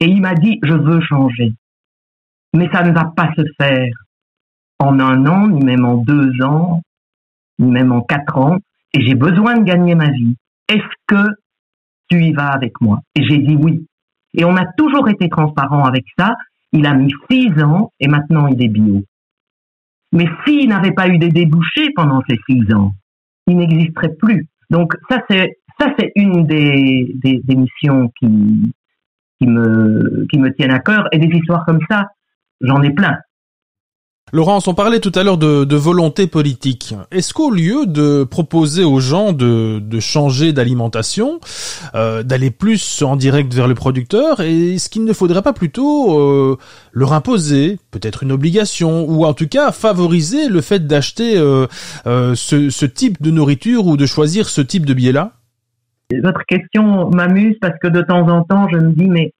[0.00, 1.52] Et il m'a dit, je veux changer.
[2.54, 3.92] Mais ça ne va pas se faire
[4.78, 6.82] en un an, ni même en deux ans,
[7.58, 8.58] ni même en quatre ans
[8.92, 10.36] et j'ai besoin de gagner ma vie.
[10.68, 11.30] Est-ce que
[12.08, 13.00] tu y vas avec moi?
[13.14, 13.86] Et j'ai dit oui.
[14.34, 16.34] Et on a toujours été transparent avec ça.
[16.72, 19.02] Il a mis six ans et maintenant il est bio.
[20.12, 22.92] Mais s'il n'avait pas eu des débouchés pendant ces six ans,
[23.50, 24.46] il n'existerait plus.
[24.70, 31.18] Donc ça c'est ça c'est une des, des, missions qui me tiennent à cœur et
[31.18, 32.06] des histoires comme ça
[32.60, 33.18] j'en ai plein.
[34.32, 36.94] Laurence, on parlait tout à l'heure de, volonté politique.
[37.10, 41.40] Est-ce qu'au lieu de proposer aux gens de, changer d'alimentation,
[41.94, 46.56] euh, d'aller plus en direct vers le producteur, est-ce qu'il ne faudrait pas plutôt euh,
[46.92, 51.66] leur imposer peut-être une obligation ou en tout cas favoriser le fait d'acheter euh,
[52.04, 55.32] ce, ce, type de nourriture ou de choisir ce type de biais-là?
[56.22, 59.32] Votre question m'amuse parce que de temps en temps, je me dis mais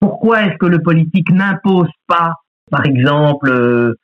[0.00, 2.34] pourquoi est-ce que le politique n'impose pas
[2.70, 3.96] par exemple,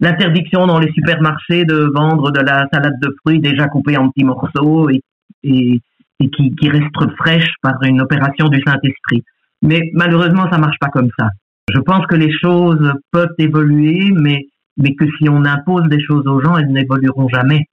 [0.00, 4.24] l'interdiction dans les supermarchés de vendre de la salade de fruits déjà coupée en petits
[4.24, 5.02] morceaux et,
[5.42, 5.82] qui,
[6.28, 9.22] qui, reste fraîche par une opération du Saint-Esprit.
[9.62, 11.28] Mais malheureusement, ça marche pas comme ça.
[11.72, 16.26] Je pense que les choses peuvent évoluer, mais, mais que si on impose des choses
[16.26, 17.66] aux gens, elles n'évolueront jamais.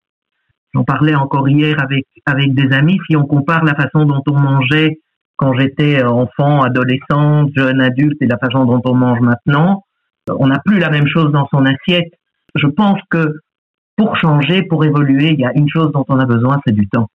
[0.73, 2.99] J'en parlais encore hier avec, avec des amis.
[3.07, 4.99] Si on compare la façon dont on mangeait
[5.35, 9.83] quand j'étais enfant, adolescent, jeune adulte et la façon dont on mange maintenant,
[10.29, 12.13] on n'a plus la même chose dans son assiette.
[12.55, 13.39] Je pense que
[13.95, 16.87] pour changer, pour évoluer, il y a une chose dont on a besoin, c'est du
[16.87, 17.09] temps.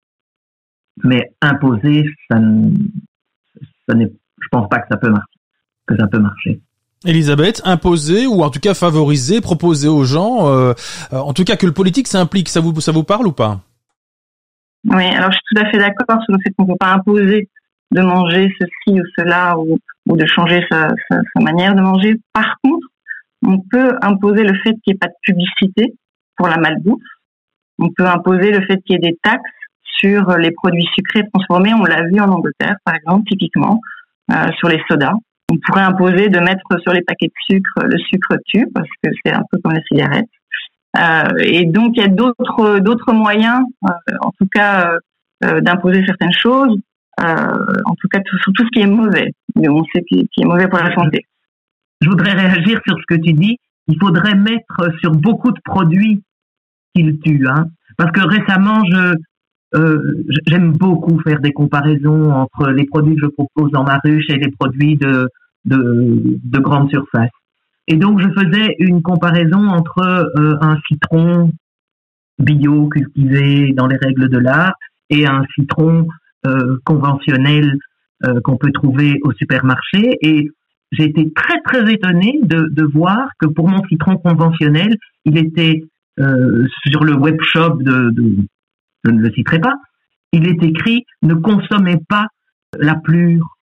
[1.04, 2.72] Mais imposer, ça, ne,
[3.88, 5.40] ça n'est, je pense pas que ça peut marcher,
[5.88, 6.60] que ça peut marcher.
[7.06, 10.74] Elisabeth, imposer ou en tout cas favoriser, proposer aux gens, euh,
[11.12, 13.62] en tout cas que le politique s'implique, ça vous ça vous parle ou pas?
[14.86, 16.94] Oui, alors je suis tout à fait d'accord sur le fait qu'on ne peut pas
[16.94, 17.50] imposer
[17.92, 22.16] de manger ceci ou cela ou, ou de changer sa, sa, sa, manière de manger.
[22.34, 22.88] Par contre,
[23.46, 25.94] on peut imposer le fait qu'il n'y ait pas de publicité
[26.36, 27.02] pour la malbouffe.
[27.80, 29.42] On peut imposer le fait qu'il y ait des taxes
[29.84, 31.74] sur les produits sucrés transformés.
[31.74, 33.80] On l'a vu en Angleterre, par exemple, typiquement,
[34.32, 35.14] euh, sur les sodas.
[35.52, 39.10] On pourrait imposer de mettre sur les paquets de sucre le sucre tue, parce que
[39.24, 40.30] c'est un peu comme les cigarettes.
[40.98, 44.94] Euh, et donc, il y a d'autres moyens, euh, en tout cas,
[45.44, 46.76] euh, d'imposer certaines choses.
[47.20, 49.32] en tout cas, sur tout ce qui est mauvais.
[49.56, 51.26] Mais on sait qui, qui est mauvais pour la santé
[52.02, 53.58] je voudrais réagir sur ce que tu dis.
[53.88, 56.24] Il faudrait mettre sur beaucoup de produits
[56.94, 57.48] qu'ils tuent.
[57.48, 57.68] Hein.
[57.98, 59.16] Parce que récemment, je
[59.76, 64.30] euh, j'aime beaucoup faire des comparaisons entre les produits que je propose dans ma ruche
[64.30, 65.28] et les produits de,
[65.66, 67.30] de, de grande surface.
[67.88, 71.52] Et donc, je faisais une comparaison entre euh, un citron
[72.40, 74.74] bio cultivé dans les règles de l'art
[75.10, 76.08] et un citron
[76.46, 77.78] euh, conventionnels
[78.26, 80.18] euh, qu'on peut trouver au supermarché.
[80.22, 80.50] Et
[80.92, 84.96] j'ai été très très étonnée de, de, voir que pour mon citron conventionnel,
[85.26, 85.84] il était
[86.20, 88.38] euh, sur le web shop de, de,
[89.04, 89.76] je ne le citerai pas,
[90.32, 92.28] il est écrit ne consommez pas
[92.78, 93.58] la plure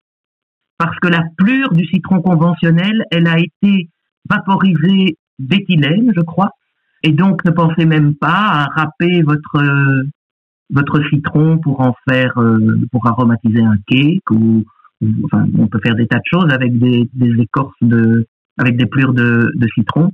[0.77, 3.89] parce que la plure du citron conventionnel, elle a été
[4.29, 6.51] vaporisée d'éthylène, je crois,
[7.03, 10.05] et donc ne pensez même pas à râper votre
[10.71, 14.63] votre citron pour en faire euh, pour aromatiser un cake ou,
[15.01, 17.07] on peut faire des tas de choses avec des,
[17.39, 18.27] écorces de
[18.57, 20.11] avec des plures de, de, citron.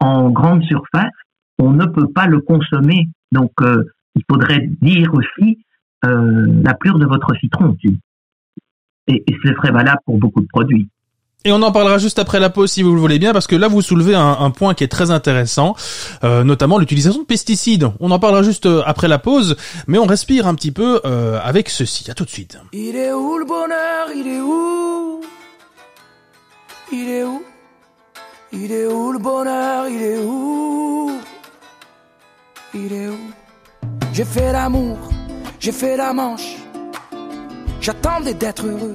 [0.00, 1.12] En grande surface
[1.58, 3.08] on ne peut pas le consommer.
[3.32, 3.84] Donc euh,
[4.16, 5.64] il faudrait dire aussi
[6.04, 7.76] euh, la plure de votre citron
[9.06, 10.88] et, et ce serait valable pour beaucoup de produits
[11.44, 13.56] et on en parlera juste après la pause si vous le voulez bien, parce que
[13.56, 15.76] là vous soulevez un, un point qui est très intéressant,
[16.24, 17.90] euh, notamment l'utilisation de pesticides.
[18.00, 21.38] On en parlera juste euh, après la pause, mais on respire un petit peu euh,
[21.42, 22.10] avec ceci.
[22.10, 22.58] À tout de suite.
[22.72, 24.08] Il est où le bonheur?
[24.14, 25.20] Il est où?
[26.92, 27.42] Il est où?
[28.52, 29.88] Il est où le bonheur?
[29.88, 31.12] Il est où?
[32.74, 33.18] Il est où?
[34.12, 34.96] J'ai fait l'amour,
[35.60, 36.56] j'ai fait la manche.
[37.80, 38.94] J'attendais d'être heureux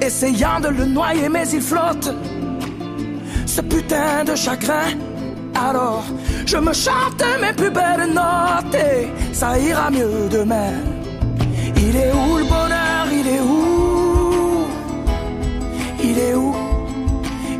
[0.00, 2.14] essayant de le noyer, mais il flotte.
[3.46, 4.90] Ce putain de chagrin.
[5.54, 6.04] Alors,
[6.46, 10.72] je me chante mes plus belles notes et ça ira mieux demain.
[11.76, 13.06] Il est où le bonheur?
[13.12, 14.66] Il est où?
[16.02, 16.54] Il est où?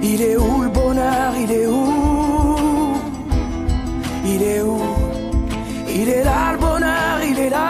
[0.03, 1.33] Il est où le bonheur?
[1.43, 2.95] Il est où?
[4.25, 4.81] Il est où?
[5.89, 7.70] Il est là le bonheur, il est là.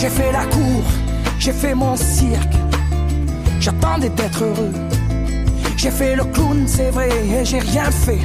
[0.00, 0.84] J'ai fait la cour,
[1.40, 2.54] j'ai fait mon cirque.
[3.58, 4.72] J'attendais d'être heureux.
[5.76, 8.20] J'ai fait le clown, c'est vrai, et j'ai rien fait.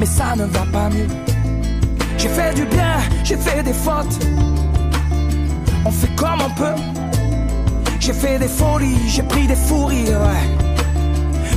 [0.00, 1.06] Mais ça ne va pas mieux.
[2.16, 4.18] J'ai fait du bien, j'ai fait des fautes.
[5.84, 6.80] On fait comme on peut.
[8.00, 10.30] J'ai fait des folies, j'ai pris des fous rires.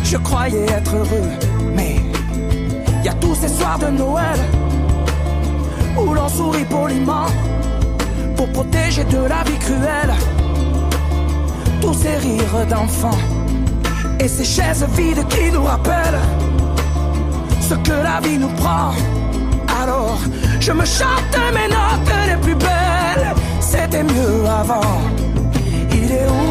[0.04, 1.30] Je croyais être heureux,
[1.74, 1.96] mais
[3.06, 4.40] y a tous ces soirs de Noël
[5.98, 7.28] où l'on sourit poliment
[8.48, 10.14] protéger de la vie cruelle
[11.82, 13.18] tous ces rires d'enfants
[14.20, 16.22] et ces chaises vides qui nous rappellent
[17.60, 18.92] ce que la vie nous prend.
[19.82, 20.20] Alors
[20.60, 25.02] je me chante mes notes les plus belles, c'était mieux avant.
[25.92, 26.51] Il est où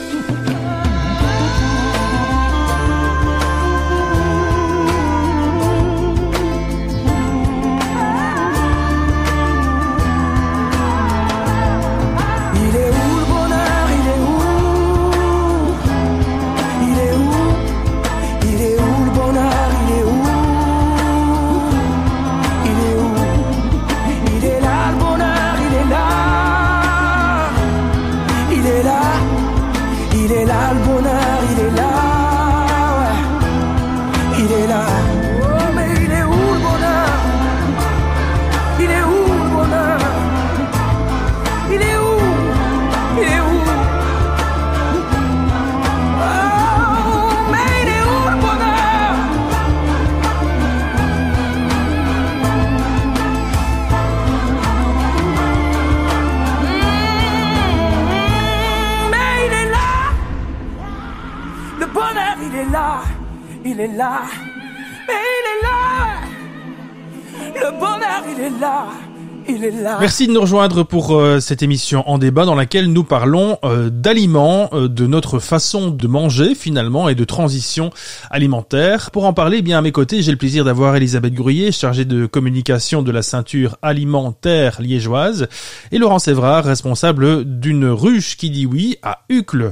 [69.99, 73.89] Merci de nous rejoindre pour euh, cette émission en débat dans laquelle nous parlons euh,
[73.89, 77.89] d'aliments, euh, de notre façon de manger finalement et de transition
[78.29, 79.11] alimentaire.
[79.11, 82.25] Pour en parler, bien à mes côtés, j'ai le plaisir d'avoir Elisabeth Gruyé, chargée de
[82.25, 85.47] communication de la ceinture alimentaire liégeoise,
[85.91, 89.71] et Laurent Sévrard, responsable d'une ruche qui dit oui à Uccle.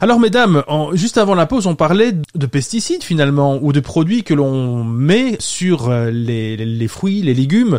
[0.00, 0.62] Alors mesdames,
[0.94, 5.36] juste avant la pause, on parlait de pesticides finalement ou de produits que l'on met
[5.38, 7.78] sur les fruits, les légumes.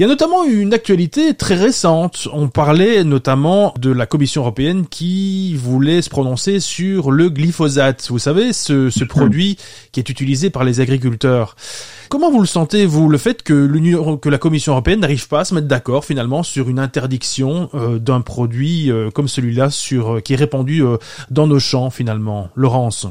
[0.00, 2.26] Il y a notamment une actualité très récente.
[2.32, 8.08] On parlait notamment de la Commission européenne qui voulait se prononcer sur le glyphosate.
[8.08, 9.58] Vous savez, ce, ce produit
[9.92, 11.54] qui est utilisé par les agriculteurs.
[12.08, 15.40] Comment vous le sentez, vous, le fait que l'Union, que la Commission européenne n'arrive pas
[15.40, 20.14] à se mettre d'accord finalement sur une interdiction euh, d'un produit euh, comme celui-là sur
[20.14, 20.82] euh, qui est répandu
[21.30, 23.06] dans nos champs finalement, Laurence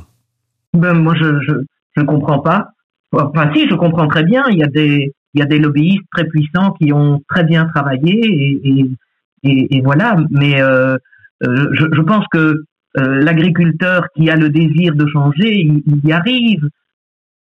[0.76, 1.54] Ben moi, je je,
[1.96, 2.70] je comprends pas.
[3.12, 4.44] Enfin, si, je comprends très bien.
[4.50, 7.66] Il y a des il y a des lobbyistes très puissants qui ont très bien
[7.74, 8.60] travaillé
[9.44, 10.18] et, voilà.
[10.32, 10.98] Mais euh,
[11.44, 12.66] euh, je, pense que
[12.98, 16.68] euh, l'agriculteur qui a le désir de changer, il, y arrive.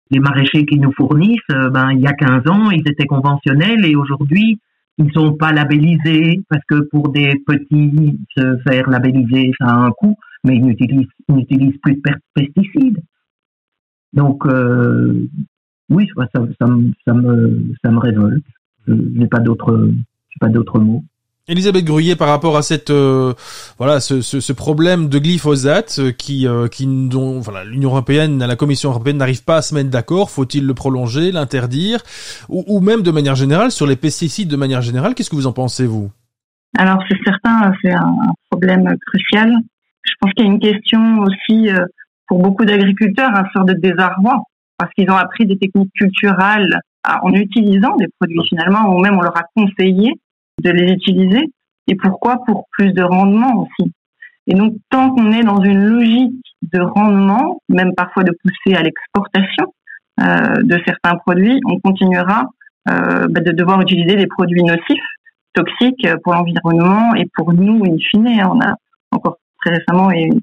[0.10, 3.96] Les maraîchers qui nous fournissent, ben il y a 15 ans, ils étaient conventionnels et
[3.96, 4.60] aujourd'hui,
[4.98, 9.92] ils sont pas labellisés parce que pour des petits, se faire labelliser, ça a un
[9.92, 11.08] coût, mais ils n'utilisent,
[11.82, 12.02] plus de
[12.34, 13.02] pesticides.
[14.14, 14.46] Donc,
[15.90, 18.44] oui, ça, ça, ça, me, ça me révolte.
[18.88, 19.90] Je n'ai pas d'autres,
[20.40, 21.04] pas d'autres mots.
[21.48, 23.34] Elisabeth Gruyé, par rapport à cette euh,
[23.78, 28.44] voilà ce, ce, ce, problème de glyphosate euh, qui euh, qui dont voilà l'Union européenne,
[28.44, 32.00] la Commission européenne n'arrive pas à se mettre d'accord, faut-il le prolonger, l'interdire,
[32.50, 35.46] ou, ou, même de manière générale sur les pesticides de manière générale, qu'est-ce que vous
[35.46, 36.10] en pensez vous?
[36.80, 39.54] Alors c'est certain, c'est un problème crucial.
[40.02, 41.70] Je pense qu'il y a une question aussi
[42.28, 44.42] pour beaucoup d'agriculteurs, un sort de désarroi
[44.78, 46.80] parce qu'ils ont appris des techniques culturelles
[47.22, 50.14] en utilisant des produits finalement, ou même on leur a conseillé
[50.64, 51.52] de les utiliser.
[51.88, 52.44] Et pourquoi?
[52.46, 53.92] Pour plus de rendement aussi.
[54.48, 58.82] Et donc, tant qu'on est dans une logique de rendement, même parfois de pousser à
[58.82, 59.74] l'exportation
[60.22, 62.46] euh, de certains produits, on continuera
[62.90, 65.04] euh, bah, de devoir utiliser des produits nocifs,
[65.54, 68.28] toxiques pour l'environnement et pour nous, in fine.
[68.28, 68.76] On a
[69.12, 70.40] encore très récemment euh,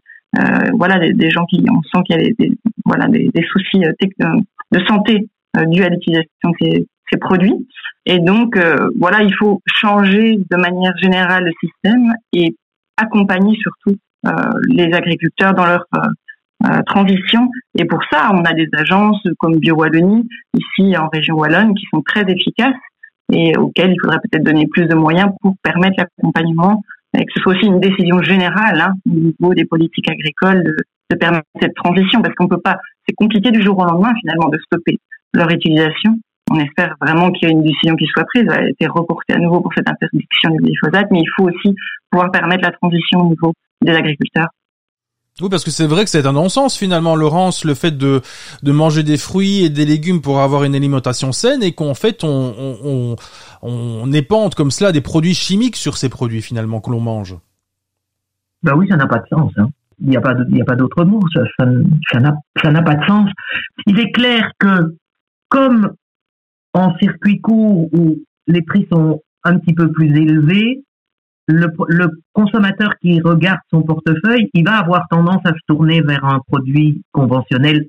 [0.74, 2.52] voilà des, des, gens qui on sent qu'il y a des,
[2.84, 5.28] voilà des, des soucis euh, euh, de santé
[5.66, 7.68] dus à l'utilisation de ces, ces, produits
[8.06, 8.58] et donc
[8.98, 12.56] voilà il faut changer de manière générale le système et
[12.96, 13.96] accompagner surtout
[14.70, 15.84] les agriculteurs dans leur
[16.86, 17.50] transition.
[17.78, 22.02] Et pour ça, on a des agences comme BioWallonie, ici en région Wallonne, qui sont
[22.02, 22.76] très efficaces
[23.32, 26.82] et auxquelles il faudrait peut-être donner plus de moyens pour permettre l'accompagnement
[27.18, 30.76] et que ce soit aussi une décision générale hein, au niveau des politiques agricoles de,
[31.20, 34.58] permettre cette transition, parce qu'on peut pas, c'est compliqué du jour au lendemain finalement de
[34.64, 34.98] stopper
[35.34, 36.18] leur utilisation.
[36.50, 39.38] On espère vraiment qu'il y a une décision qui soit prise, a été reportée à
[39.38, 41.74] nouveau pour cette interdiction du glyphosate, mais il faut aussi
[42.10, 43.52] pouvoir permettre la transition au niveau
[43.82, 44.48] des agriculteurs.
[45.40, 48.20] Oui, parce que c'est vrai que c'est un non-sens finalement, Laurence, le fait de,
[48.62, 52.22] de manger des fruits et des légumes pour avoir une alimentation saine et qu'en fait
[52.22, 52.54] on,
[52.84, 53.16] on,
[53.62, 57.36] on, épande comme cela des produits chimiques sur ces produits finalement que l'on mange.
[58.62, 59.52] Ben oui, ça n'a pas de sens.
[59.56, 59.68] Hein.
[60.00, 60.34] Il n'y a pas,
[60.66, 61.20] pas d'autre mot.
[61.32, 61.66] Ça, ça,
[62.62, 63.30] ça n'a pas de sens.
[63.86, 64.94] Il est clair que
[65.48, 65.92] comme
[66.74, 70.82] en circuit court où les prix sont un petit peu plus élevés,
[71.48, 76.24] le, le, consommateur qui regarde son portefeuille, il va avoir tendance à se tourner vers
[76.24, 77.88] un produit conventionnel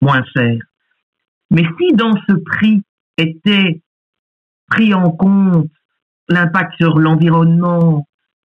[0.00, 0.58] moins cher.
[1.50, 2.82] Mais si dans ce prix
[3.16, 3.80] était
[4.68, 5.68] pris en compte
[6.28, 8.06] l'impact sur l'environnement,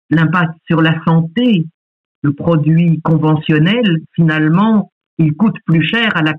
[0.10, 1.66] l'impact sur la santé,
[2.22, 6.34] le produit conventionnel, finalement, il coûte plus cher à la,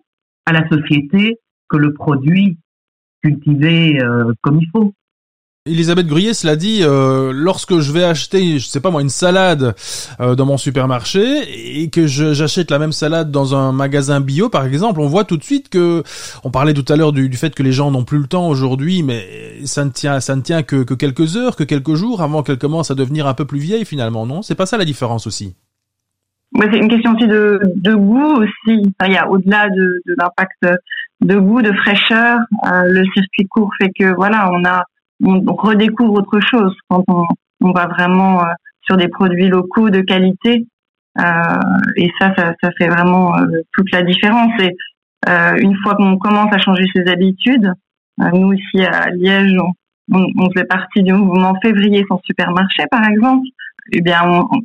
[0.46, 1.38] à la société
[1.68, 2.58] que le produit
[3.22, 4.94] cultivé euh, comme il faut.
[5.64, 9.76] Elisabeth Gruyé, cela dit, euh, lorsque je vais acheter, je sais pas moi, une salade
[10.18, 14.66] euh, dans mon supermarché et que j'achète la même salade dans un magasin bio, par
[14.66, 16.02] exemple, on voit tout de suite que,
[16.42, 19.04] on parlait tout à l'heure du, fait que les gens n'ont plus le temps aujourd'hui,
[19.04, 19.24] mais
[19.64, 22.58] ça ne tient, ça ne tient que, que, quelques heures, que quelques jours avant qu'elle
[22.58, 24.42] commence à devenir un peu plus vieille finalement, non?
[24.42, 25.54] C'est pas ça la différence aussi.
[26.56, 28.82] Ouais, c'est une question aussi de, de goût aussi.
[29.06, 30.66] il y a au-delà de, de l'impact
[31.20, 34.82] de goût, de fraîcheur, euh, le circuit court fait que voilà, on a
[35.23, 38.53] on redécouvre autre chose quand on, va vraiment euh,
[38.83, 40.66] sur des produits locaux de qualité.
[41.18, 41.23] Euh,
[41.97, 44.53] et ça, ça, fait vraiment euh, toute la différence.
[44.61, 44.75] Et
[45.61, 47.73] une fois qu'on commence à changer ses habitudes,
[48.18, 49.57] nous ici à Liège,
[50.11, 53.47] on, on, fait partie du mouvement février sans supermarché, par exemple.
[53.93, 54.20] Eh bien,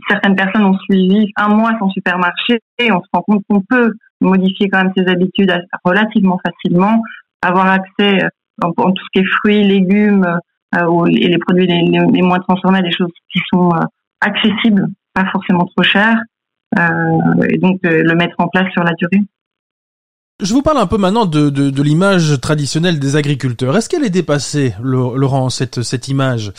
[0.09, 3.93] certaines personnes ont suivi un mois sans supermarché et on se rend compte qu'on peut
[4.19, 5.53] modifier quand même ses habitudes
[5.83, 7.03] relativement facilement,
[7.43, 8.19] avoir accès
[8.61, 10.39] en, tout ce qui est fruits, légumes
[10.73, 13.71] et les produits les, moins transformés, des choses qui sont
[14.21, 16.19] accessibles, pas forcément trop chères,
[16.77, 19.23] et donc le mettre en place sur la durée.
[20.39, 23.75] Je vous parle un peu maintenant de, de, de l'image traditionnelle des agriculteurs.
[23.75, 26.51] Est-ce qu'elle est dépassée, Laurent, cette, cette image?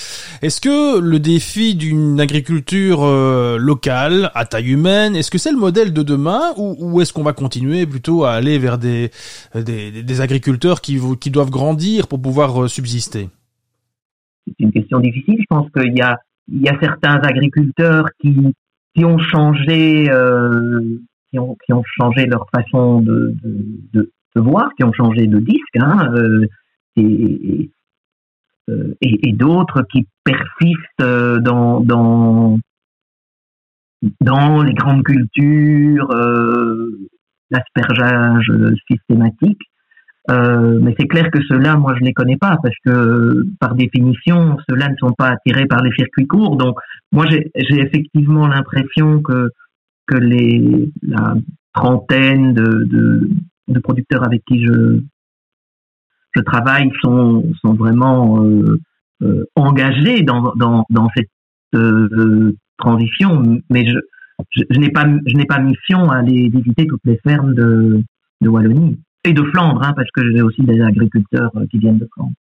[0.42, 5.58] Est-ce que le défi d'une agriculture euh, locale, à taille humaine, est-ce que c'est le
[5.58, 9.12] modèle de demain ou, ou est-ce qu'on va continuer plutôt à aller vers des,
[9.54, 13.28] des, des agriculteurs qui, qui doivent grandir pour pouvoir euh, subsister?
[14.48, 15.36] C'est une question difficile.
[15.38, 16.18] Je pense qu'il y a,
[16.52, 18.34] il y a certains agriculteurs qui,
[18.96, 20.98] qui ont changé euh,
[21.30, 25.38] qui ont, qui ont changé leur façon de, de, de, voir, qui ont changé de
[25.38, 26.46] disque, hein, euh,
[26.96, 27.70] et,
[28.68, 32.58] euh, et, et d'autres qui persistent euh, dans, dans,
[34.20, 36.98] dans les grandes cultures, euh,
[37.50, 38.52] l'aspergeage
[38.90, 39.60] systématique.
[40.30, 44.90] Mais c'est clair que ceux-là, moi, je les connais pas parce que, par définition, ceux-là
[44.90, 46.58] ne sont pas attirés par les circuits courts.
[46.58, 46.76] Donc,
[47.12, 49.48] moi, j'ai effectivement l'impression que
[50.08, 51.36] que les la
[51.74, 53.30] trentaine de,
[53.82, 58.80] producteurs avec qui je travaille sont vraiment euh,
[59.22, 61.30] euh, engagés dans cette
[61.74, 68.02] euh, transition, mais je n'ai pas mission à aller visiter toutes les fermes de
[68.40, 72.08] de Wallonie et de Flandre, hein, parce que j'ai aussi des agriculteurs qui viennent de
[72.14, 72.34] Flandre.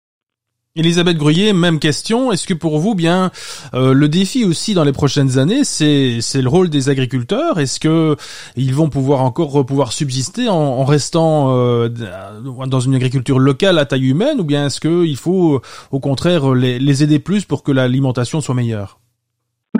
[0.76, 2.32] Elisabeth Gruyé, même question.
[2.32, 3.30] Est-ce que pour vous, bien,
[3.74, 7.58] euh, le défi aussi dans les prochaines années, c'est le rôle des agriculteurs?
[7.58, 8.16] Est-ce que
[8.56, 14.10] ils vont pouvoir encore pouvoir subsister en, restant euh, dans une agriculture locale à taille
[14.10, 15.60] humaine, ou bien est-ce que il faut
[15.90, 19.00] au contraire les, les aider plus pour que l'alimentation soit meilleure?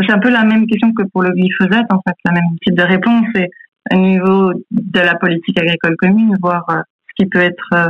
[0.00, 2.76] C'est un peu la même question que pour le glyphosate, en fait, la même type
[2.76, 3.24] de réponse.
[3.34, 3.48] C'est
[3.92, 7.88] au niveau de la politique agricole commune, voir euh, ce qui peut être euh,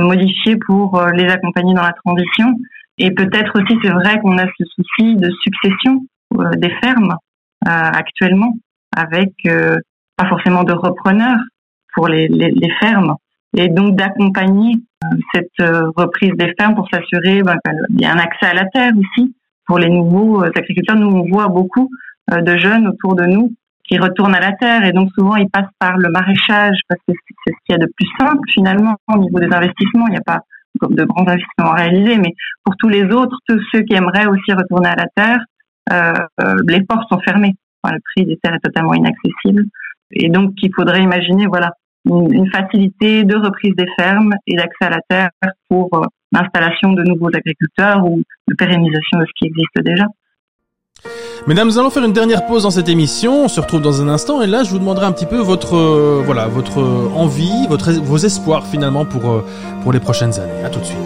[0.00, 2.54] modifier pour euh, les accompagner dans la transition.
[2.98, 6.04] Et peut-être aussi, c'est vrai qu'on a ce souci de succession
[6.38, 7.14] euh, des fermes
[7.68, 8.54] actuellement,
[8.94, 11.40] avec pas forcément de repreneurs
[11.94, 13.16] pour les, les, les fermes,
[13.56, 14.74] et donc d'accompagner
[15.34, 17.56] cette reprise des fermes pour s'assurer ben,
[17.90, 19.34] qu'il y a un accès à la terre aussi
[19.66, 20.94] pour les nouveaux agriculteurs.
[20.94, 21.90] Nous, on voit beaucoup
[22.30, 23.52] de jeunes autour de nous
[23.88, 27.14] qui retournent à la terre et donc souvent ils passent par le maraîchage parce que
[27.44, 30.06] c'est ce qu'il y a de plus simple finalement au niveau des investissements.
[30.08, 30.40] Il n'y a pas
[30.80, 32.34] de grands investissements à réaliser, mais
[32.64, 35.38] pour tous les autres, tous ceux qui aimeraient aussi retourner à la terre,
[35.92, 37.54] euh les portes sont fermées.
[37.82, 39.66] Enfin, le prix des terres est totalement inaccessible
[40.10, 41.72] et donc il faudrait imaginer voilà
[42.08, 45.30] une, facilité de reprise des fermes et d'accès à la terre
[45.68, 50.06] pour euh, l'installation de nouveaux agriculteurs ou de pérennisation de ce qui existe déjà.
[51.46, 53.44] Mesdames, nous allons faire une dernière pause dans cette émission.
[53.44, 55.76] On se retrouve dans un instant et là, je vous demanderai un petit peu votre
[55.76, 56.78] euh, voilà votre
[57.14, 59.44] envie, votre vos espoirs finalement pour euh,
[59.82, 60.64] pour les prochaines années.
[60.64, 60.98] À tout de suite.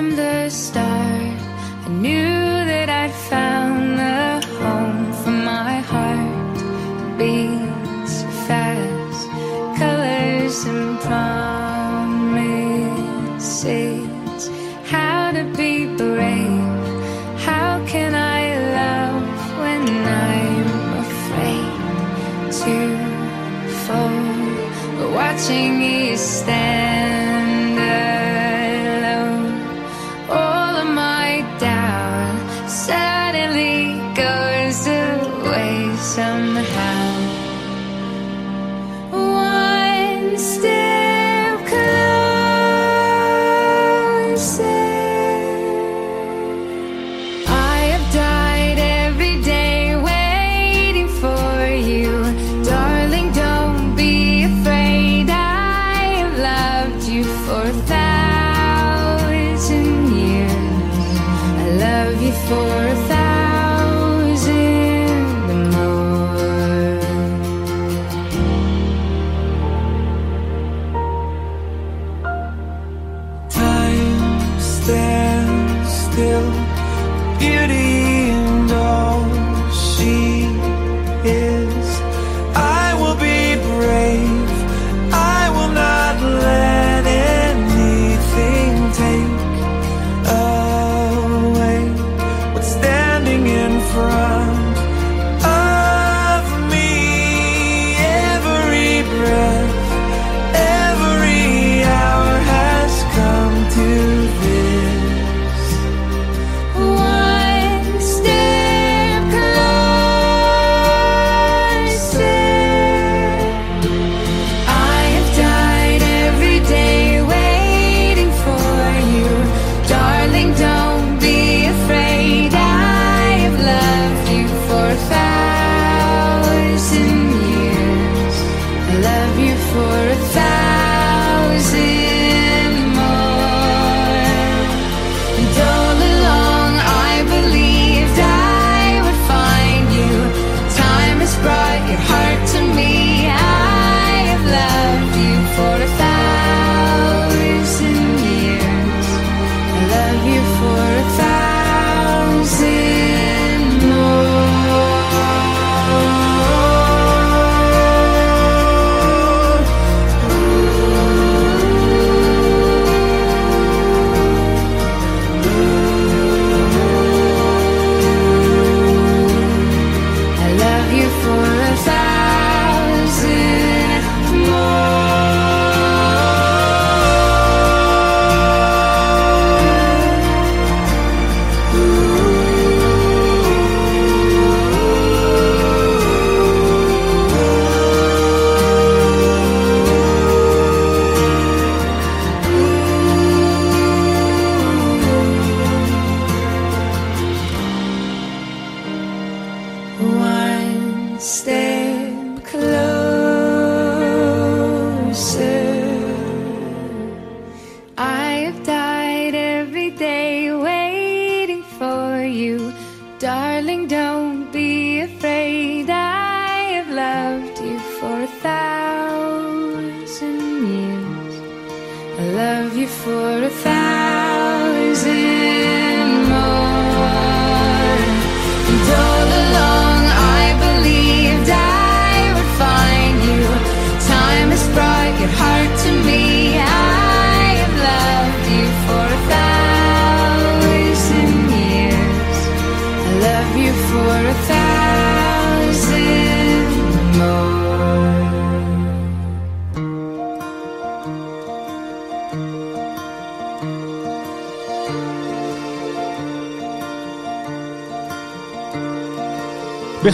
[0.00, 0.89] From the start.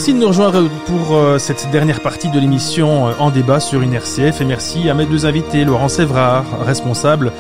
[0.07, 3.82] Merci de nous rejoindre pour euh, cette dernière partie de l'émission euh, en débat sur
[3.82, 7.32] une RCF et merci à mes deux invités, Laurent Sévrard, responsable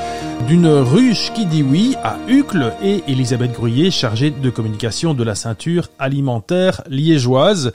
[0.48, 5.36] d'une ruche qui dit oui à Uccle et Elisabeth Gruyé, chargée de communication de la
[5.36, 7.72] ceinture alimentaire liégeoise.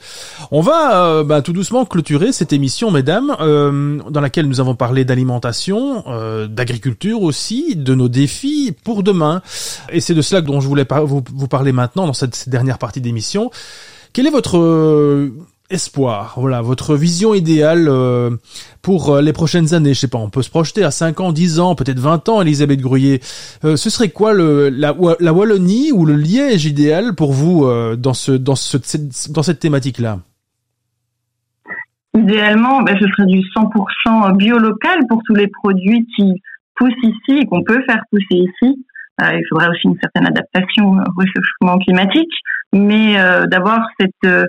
[0.50, 4.74] On va euh, bah, tout doucement clôturer cette émission, mesdames, euh, dans laquelle nous avons
[4.74, 6.04] parlé d'alimentation,
[6.50, 9.40] d'agriculture aussi, de nos défis pour demain.
[9.90, 13.50] Et c'est de cela dont je voulais vous, parler maintenant dans cette dernière partie d'émission.
[14.12, 15.30] Quel est votre euh,
[15.70, 18.30] espoir, voilà, votre vision idéale euh,
[18.82, 19.94] pour euh, les prochaines années?
[19.94, 22.42] Je sais pas, on peut se projeter à 5 ans, 10 ans, peut-être 20 ans,
[22.42, 23.20] Elisabeth Gruyé.
[23.62, 30.18] Ce serait quoi la, Wallonie ou le Liège idéal pour vous dans cette thématique-là?
[32.14, 36.34] Idéalement, ben, ce serait du 100% bio local pour tous les produits qui
[36.76, 38.84] poussent ici et qu'on peut faire pousser ici.
[39.20, 42.32] Euh, il faudrait aussi une certaine adaptation au réchauffement climatique,
[42.72, 44.46] mais euh, d'avoir cette euh,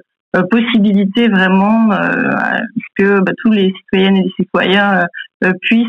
[0.50, 1.90] possibilité vraiment
[2.98, 5.06] que bah, tous les citoyennes et les citoyens
[5.62, 5.88] puissent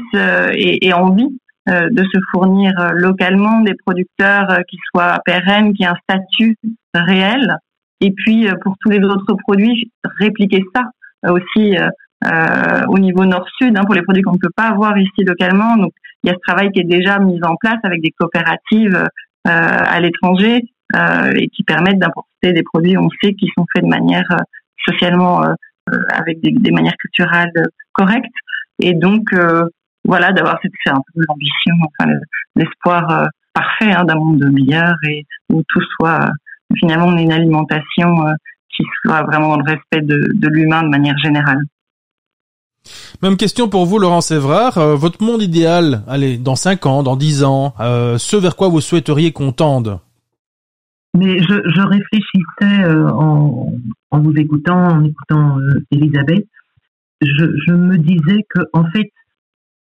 [0.53, 1.31] et, et envie
[1.67, 6.59] de se fournir localement des producteurs qui soient pérennes, qui aient un statut
[6.95, 7.57] réel.
[8.03, 10.91] Et puis pour tous les autres produits, répliquer ça
[11.33, 11.79] aussi
[12.25, 15.77] euh, au niveau nord-sud hein, pour les produits qu'on ne peut pas avoir ici localement.
[16.25, 19.51] Il y a ce travail qui est déjà mis en place avec des coopératives euh,
[19.97, 20.63] à l'étranger
[20.97, 24.43] euh, et qui permettent d'importer des produits, on sait, qui sont faits de manière euh,
[24.89, 25.43] socialement,
[26.13, 27.53] avec des, des manières culturelles
[27.93, 28.35] correctes.
[28.81, 29.23] Et donc,
[30.05, 32.21] voilà, d'avoir cette c'est un peu l'ambition, enfin le-
[32.57, 36.31] l'espoir parfait hein, d'un monde meilleur et où tout soit
[36.79, 38.11] finalement une alimentation
[38.75, 41.63] qui soit vraiment dans le respect de, de l'humain de manière générale.
[43.23, 44.79] Même question pour vous, Laurent Sévrard.
[44.79, 48.69] Euh, votre monde idéal, allez, dans 5 ans, dans 10 ans, euh, ce vers quoi
[48.69, 50.01] vous souhaiteriez qu'on tende
[51.17, 53.73] Mais je, je réfléchissais euh, en,
[54.11, 56.47] en vous écoutant, en écoutant euh, Elisabeth,
[57.21, 59.11] je, je me disais que en fait,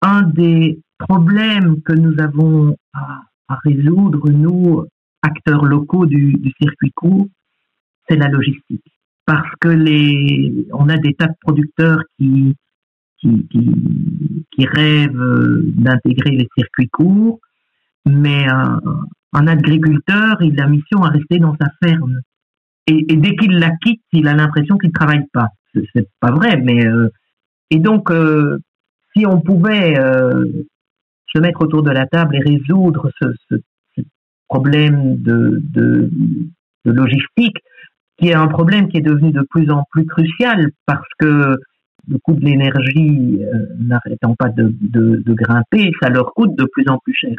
[0.03, 4.85] un des problèmes que nous avons à, à résoudre, nous,
[5.23, 7.27] acteurs locaux du, du circuit court,
[8.09, 8.85] c'est la logistique.
[9.27, 12.57] Parce que les, on a des tas de producteurs qui,
[13.21, 17.41] qui, qui, qui rêvent euh, d'intégrer les circuits courts,
[18.07, 18.79] mais euh,
[19.33, 22.21] un agriculteur, il a mission à rester dans sa ferme.
[22.87, 25.49] Et, dès qu'il la quitte, il a l'impression qu'il travaille pas.
[25.75, 27.11] C'est- pas vrai, mais euh,
[27.71, 28.11] et donc
[29.15, 33.57] si on pouvait se mettre autour de la table et résoudre ce,
[34.49, 36.11] problème de
[36.87, 37.59] logistique,
[38.19, 41.57] qui est un problème qui est devenu de plus en plus crucial parce que
[42.09, 46.65] le coût de l'énergie euh, n'arrêtant pas de, de, de grimper, ça leur coûte de
[46.65, 47.37] plus en plus cher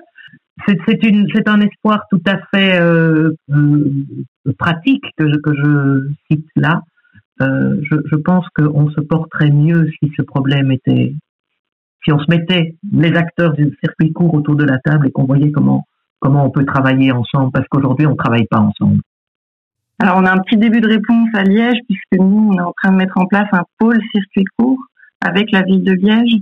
[0.67, 4.05] c'est un espoir tout à fait euh, euh,
[4.57, 6.81] pratique que je, que je cite là.
[7.41, 11.13] Euh, je, je pense qu'on se porterait mieux si ce problème était
[12.03, 15.25] si on se mettait les acteurs du circuit court autour de la table et qu'on
[15.25, 15.85] voyait comment
[16.19, 19.01] comment on peut travailler ensemble parce qu'aujourd'hui on travaille pas ensemble.
[20.01, 22.71] Alors, on a un petit début de réponse à Liège, puisque nous, on est en
[22.71, 24.79] train de mettre en place un pôle circuit court
[25.19, 26.35] avec la ville de Liège,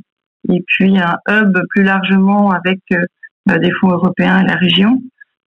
[0.49, 5.01] et puis un hub plus largement avec euh, des fonds européens et la région.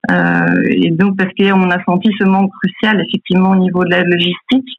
[0.10, 4.03] Euh, et donc, parce qu'on a senti ce manque crucial, effectivement, au niveau de la
[4.03, 4.70] logistique.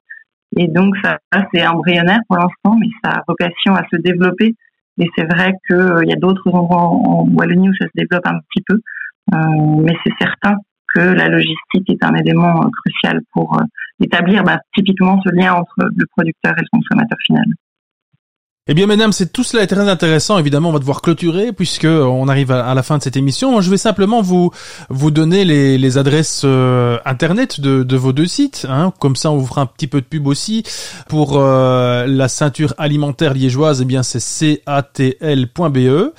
[0.56, 1.18] Et donc, ça,
[1.52, 4.54] c'est embryonnaire pour l'instant, mais ça a vocation à se développer.
[4.98, 8.26] Et c'est vrai qu'il y a d'autres endroits en, en Wallonie où ça se développe
[8.26, 8.80] un petit peu.
[9.34, 10.56] Euh, mais c'est certain
[10.94, 13.64] que la logistique est un élément euh, crucial pour euh,
[14.00, 17.44] établir bah, typiquement ce lien entre le producteur et le consommateur final.
[18.70, 20.38] Eh bien, mesdames, c'est tout cela est très intéressant.
[20.38, 23.62] Évidemment, on va devoir clôturer puisque on arrive à, la fin de cette émission.
[23.62, 24.50] Je vais simplement vous
[24.90, 28.66] vous donner les, les adresses euh, internet de, de, vos deux sites.
[28.68, 28.92] Hein.
[29.00, 30.64] Comme ça, on vous fera un petit peu de pub aussi
[31.08, 33.80] pour euh, la ceinture alimentaire liégeoise.
[33.80, 36.12] Eh bien, c'est catl.be.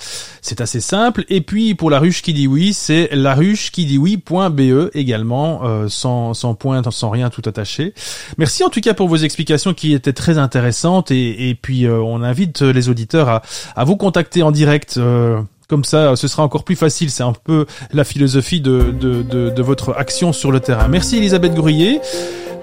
[0.49, 1.25] C'est assez simple.
[1.29, 5.61] Et puis pour la ruche qui dit oui, c'est la ruche qui dit oui.be également,
[5.63, 7.93] euh, sans sans point, sans rien, tout attaché.
[8.39, 12.27] Merci en tout cas pour vos explications qui étaient très intéressantes et, puis on a
[12.27, 13.41] invite les auditeurs à,
[13.75, 14.95] à vous contacter en direct.
[14.97, 15.39] Euh,
[15.69, 17.09] comme ça, ce sera encore plus facile.
[17.09, 20.87] C'est un peu la philosophie de, de, de, de, votre action sur le terrain.
[20.87, 22.01] Merci Elisabeth Grouillet.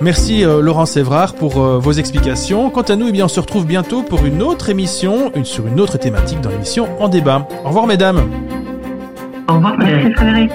[0.00, 2.68] Merci euh, Laurent Sévrard pour euh, vos explications.
[2.68, 5.66] Quant à nous, eh bien, on se retrouve bientôt pour une autre émission, une, sur
[5.66, 7.48] une autre thématique dans l'émission En débat.
[7.64, 8.28] Au revoir mesdames.
[9.48, 10.50] Au revoir Frédéric.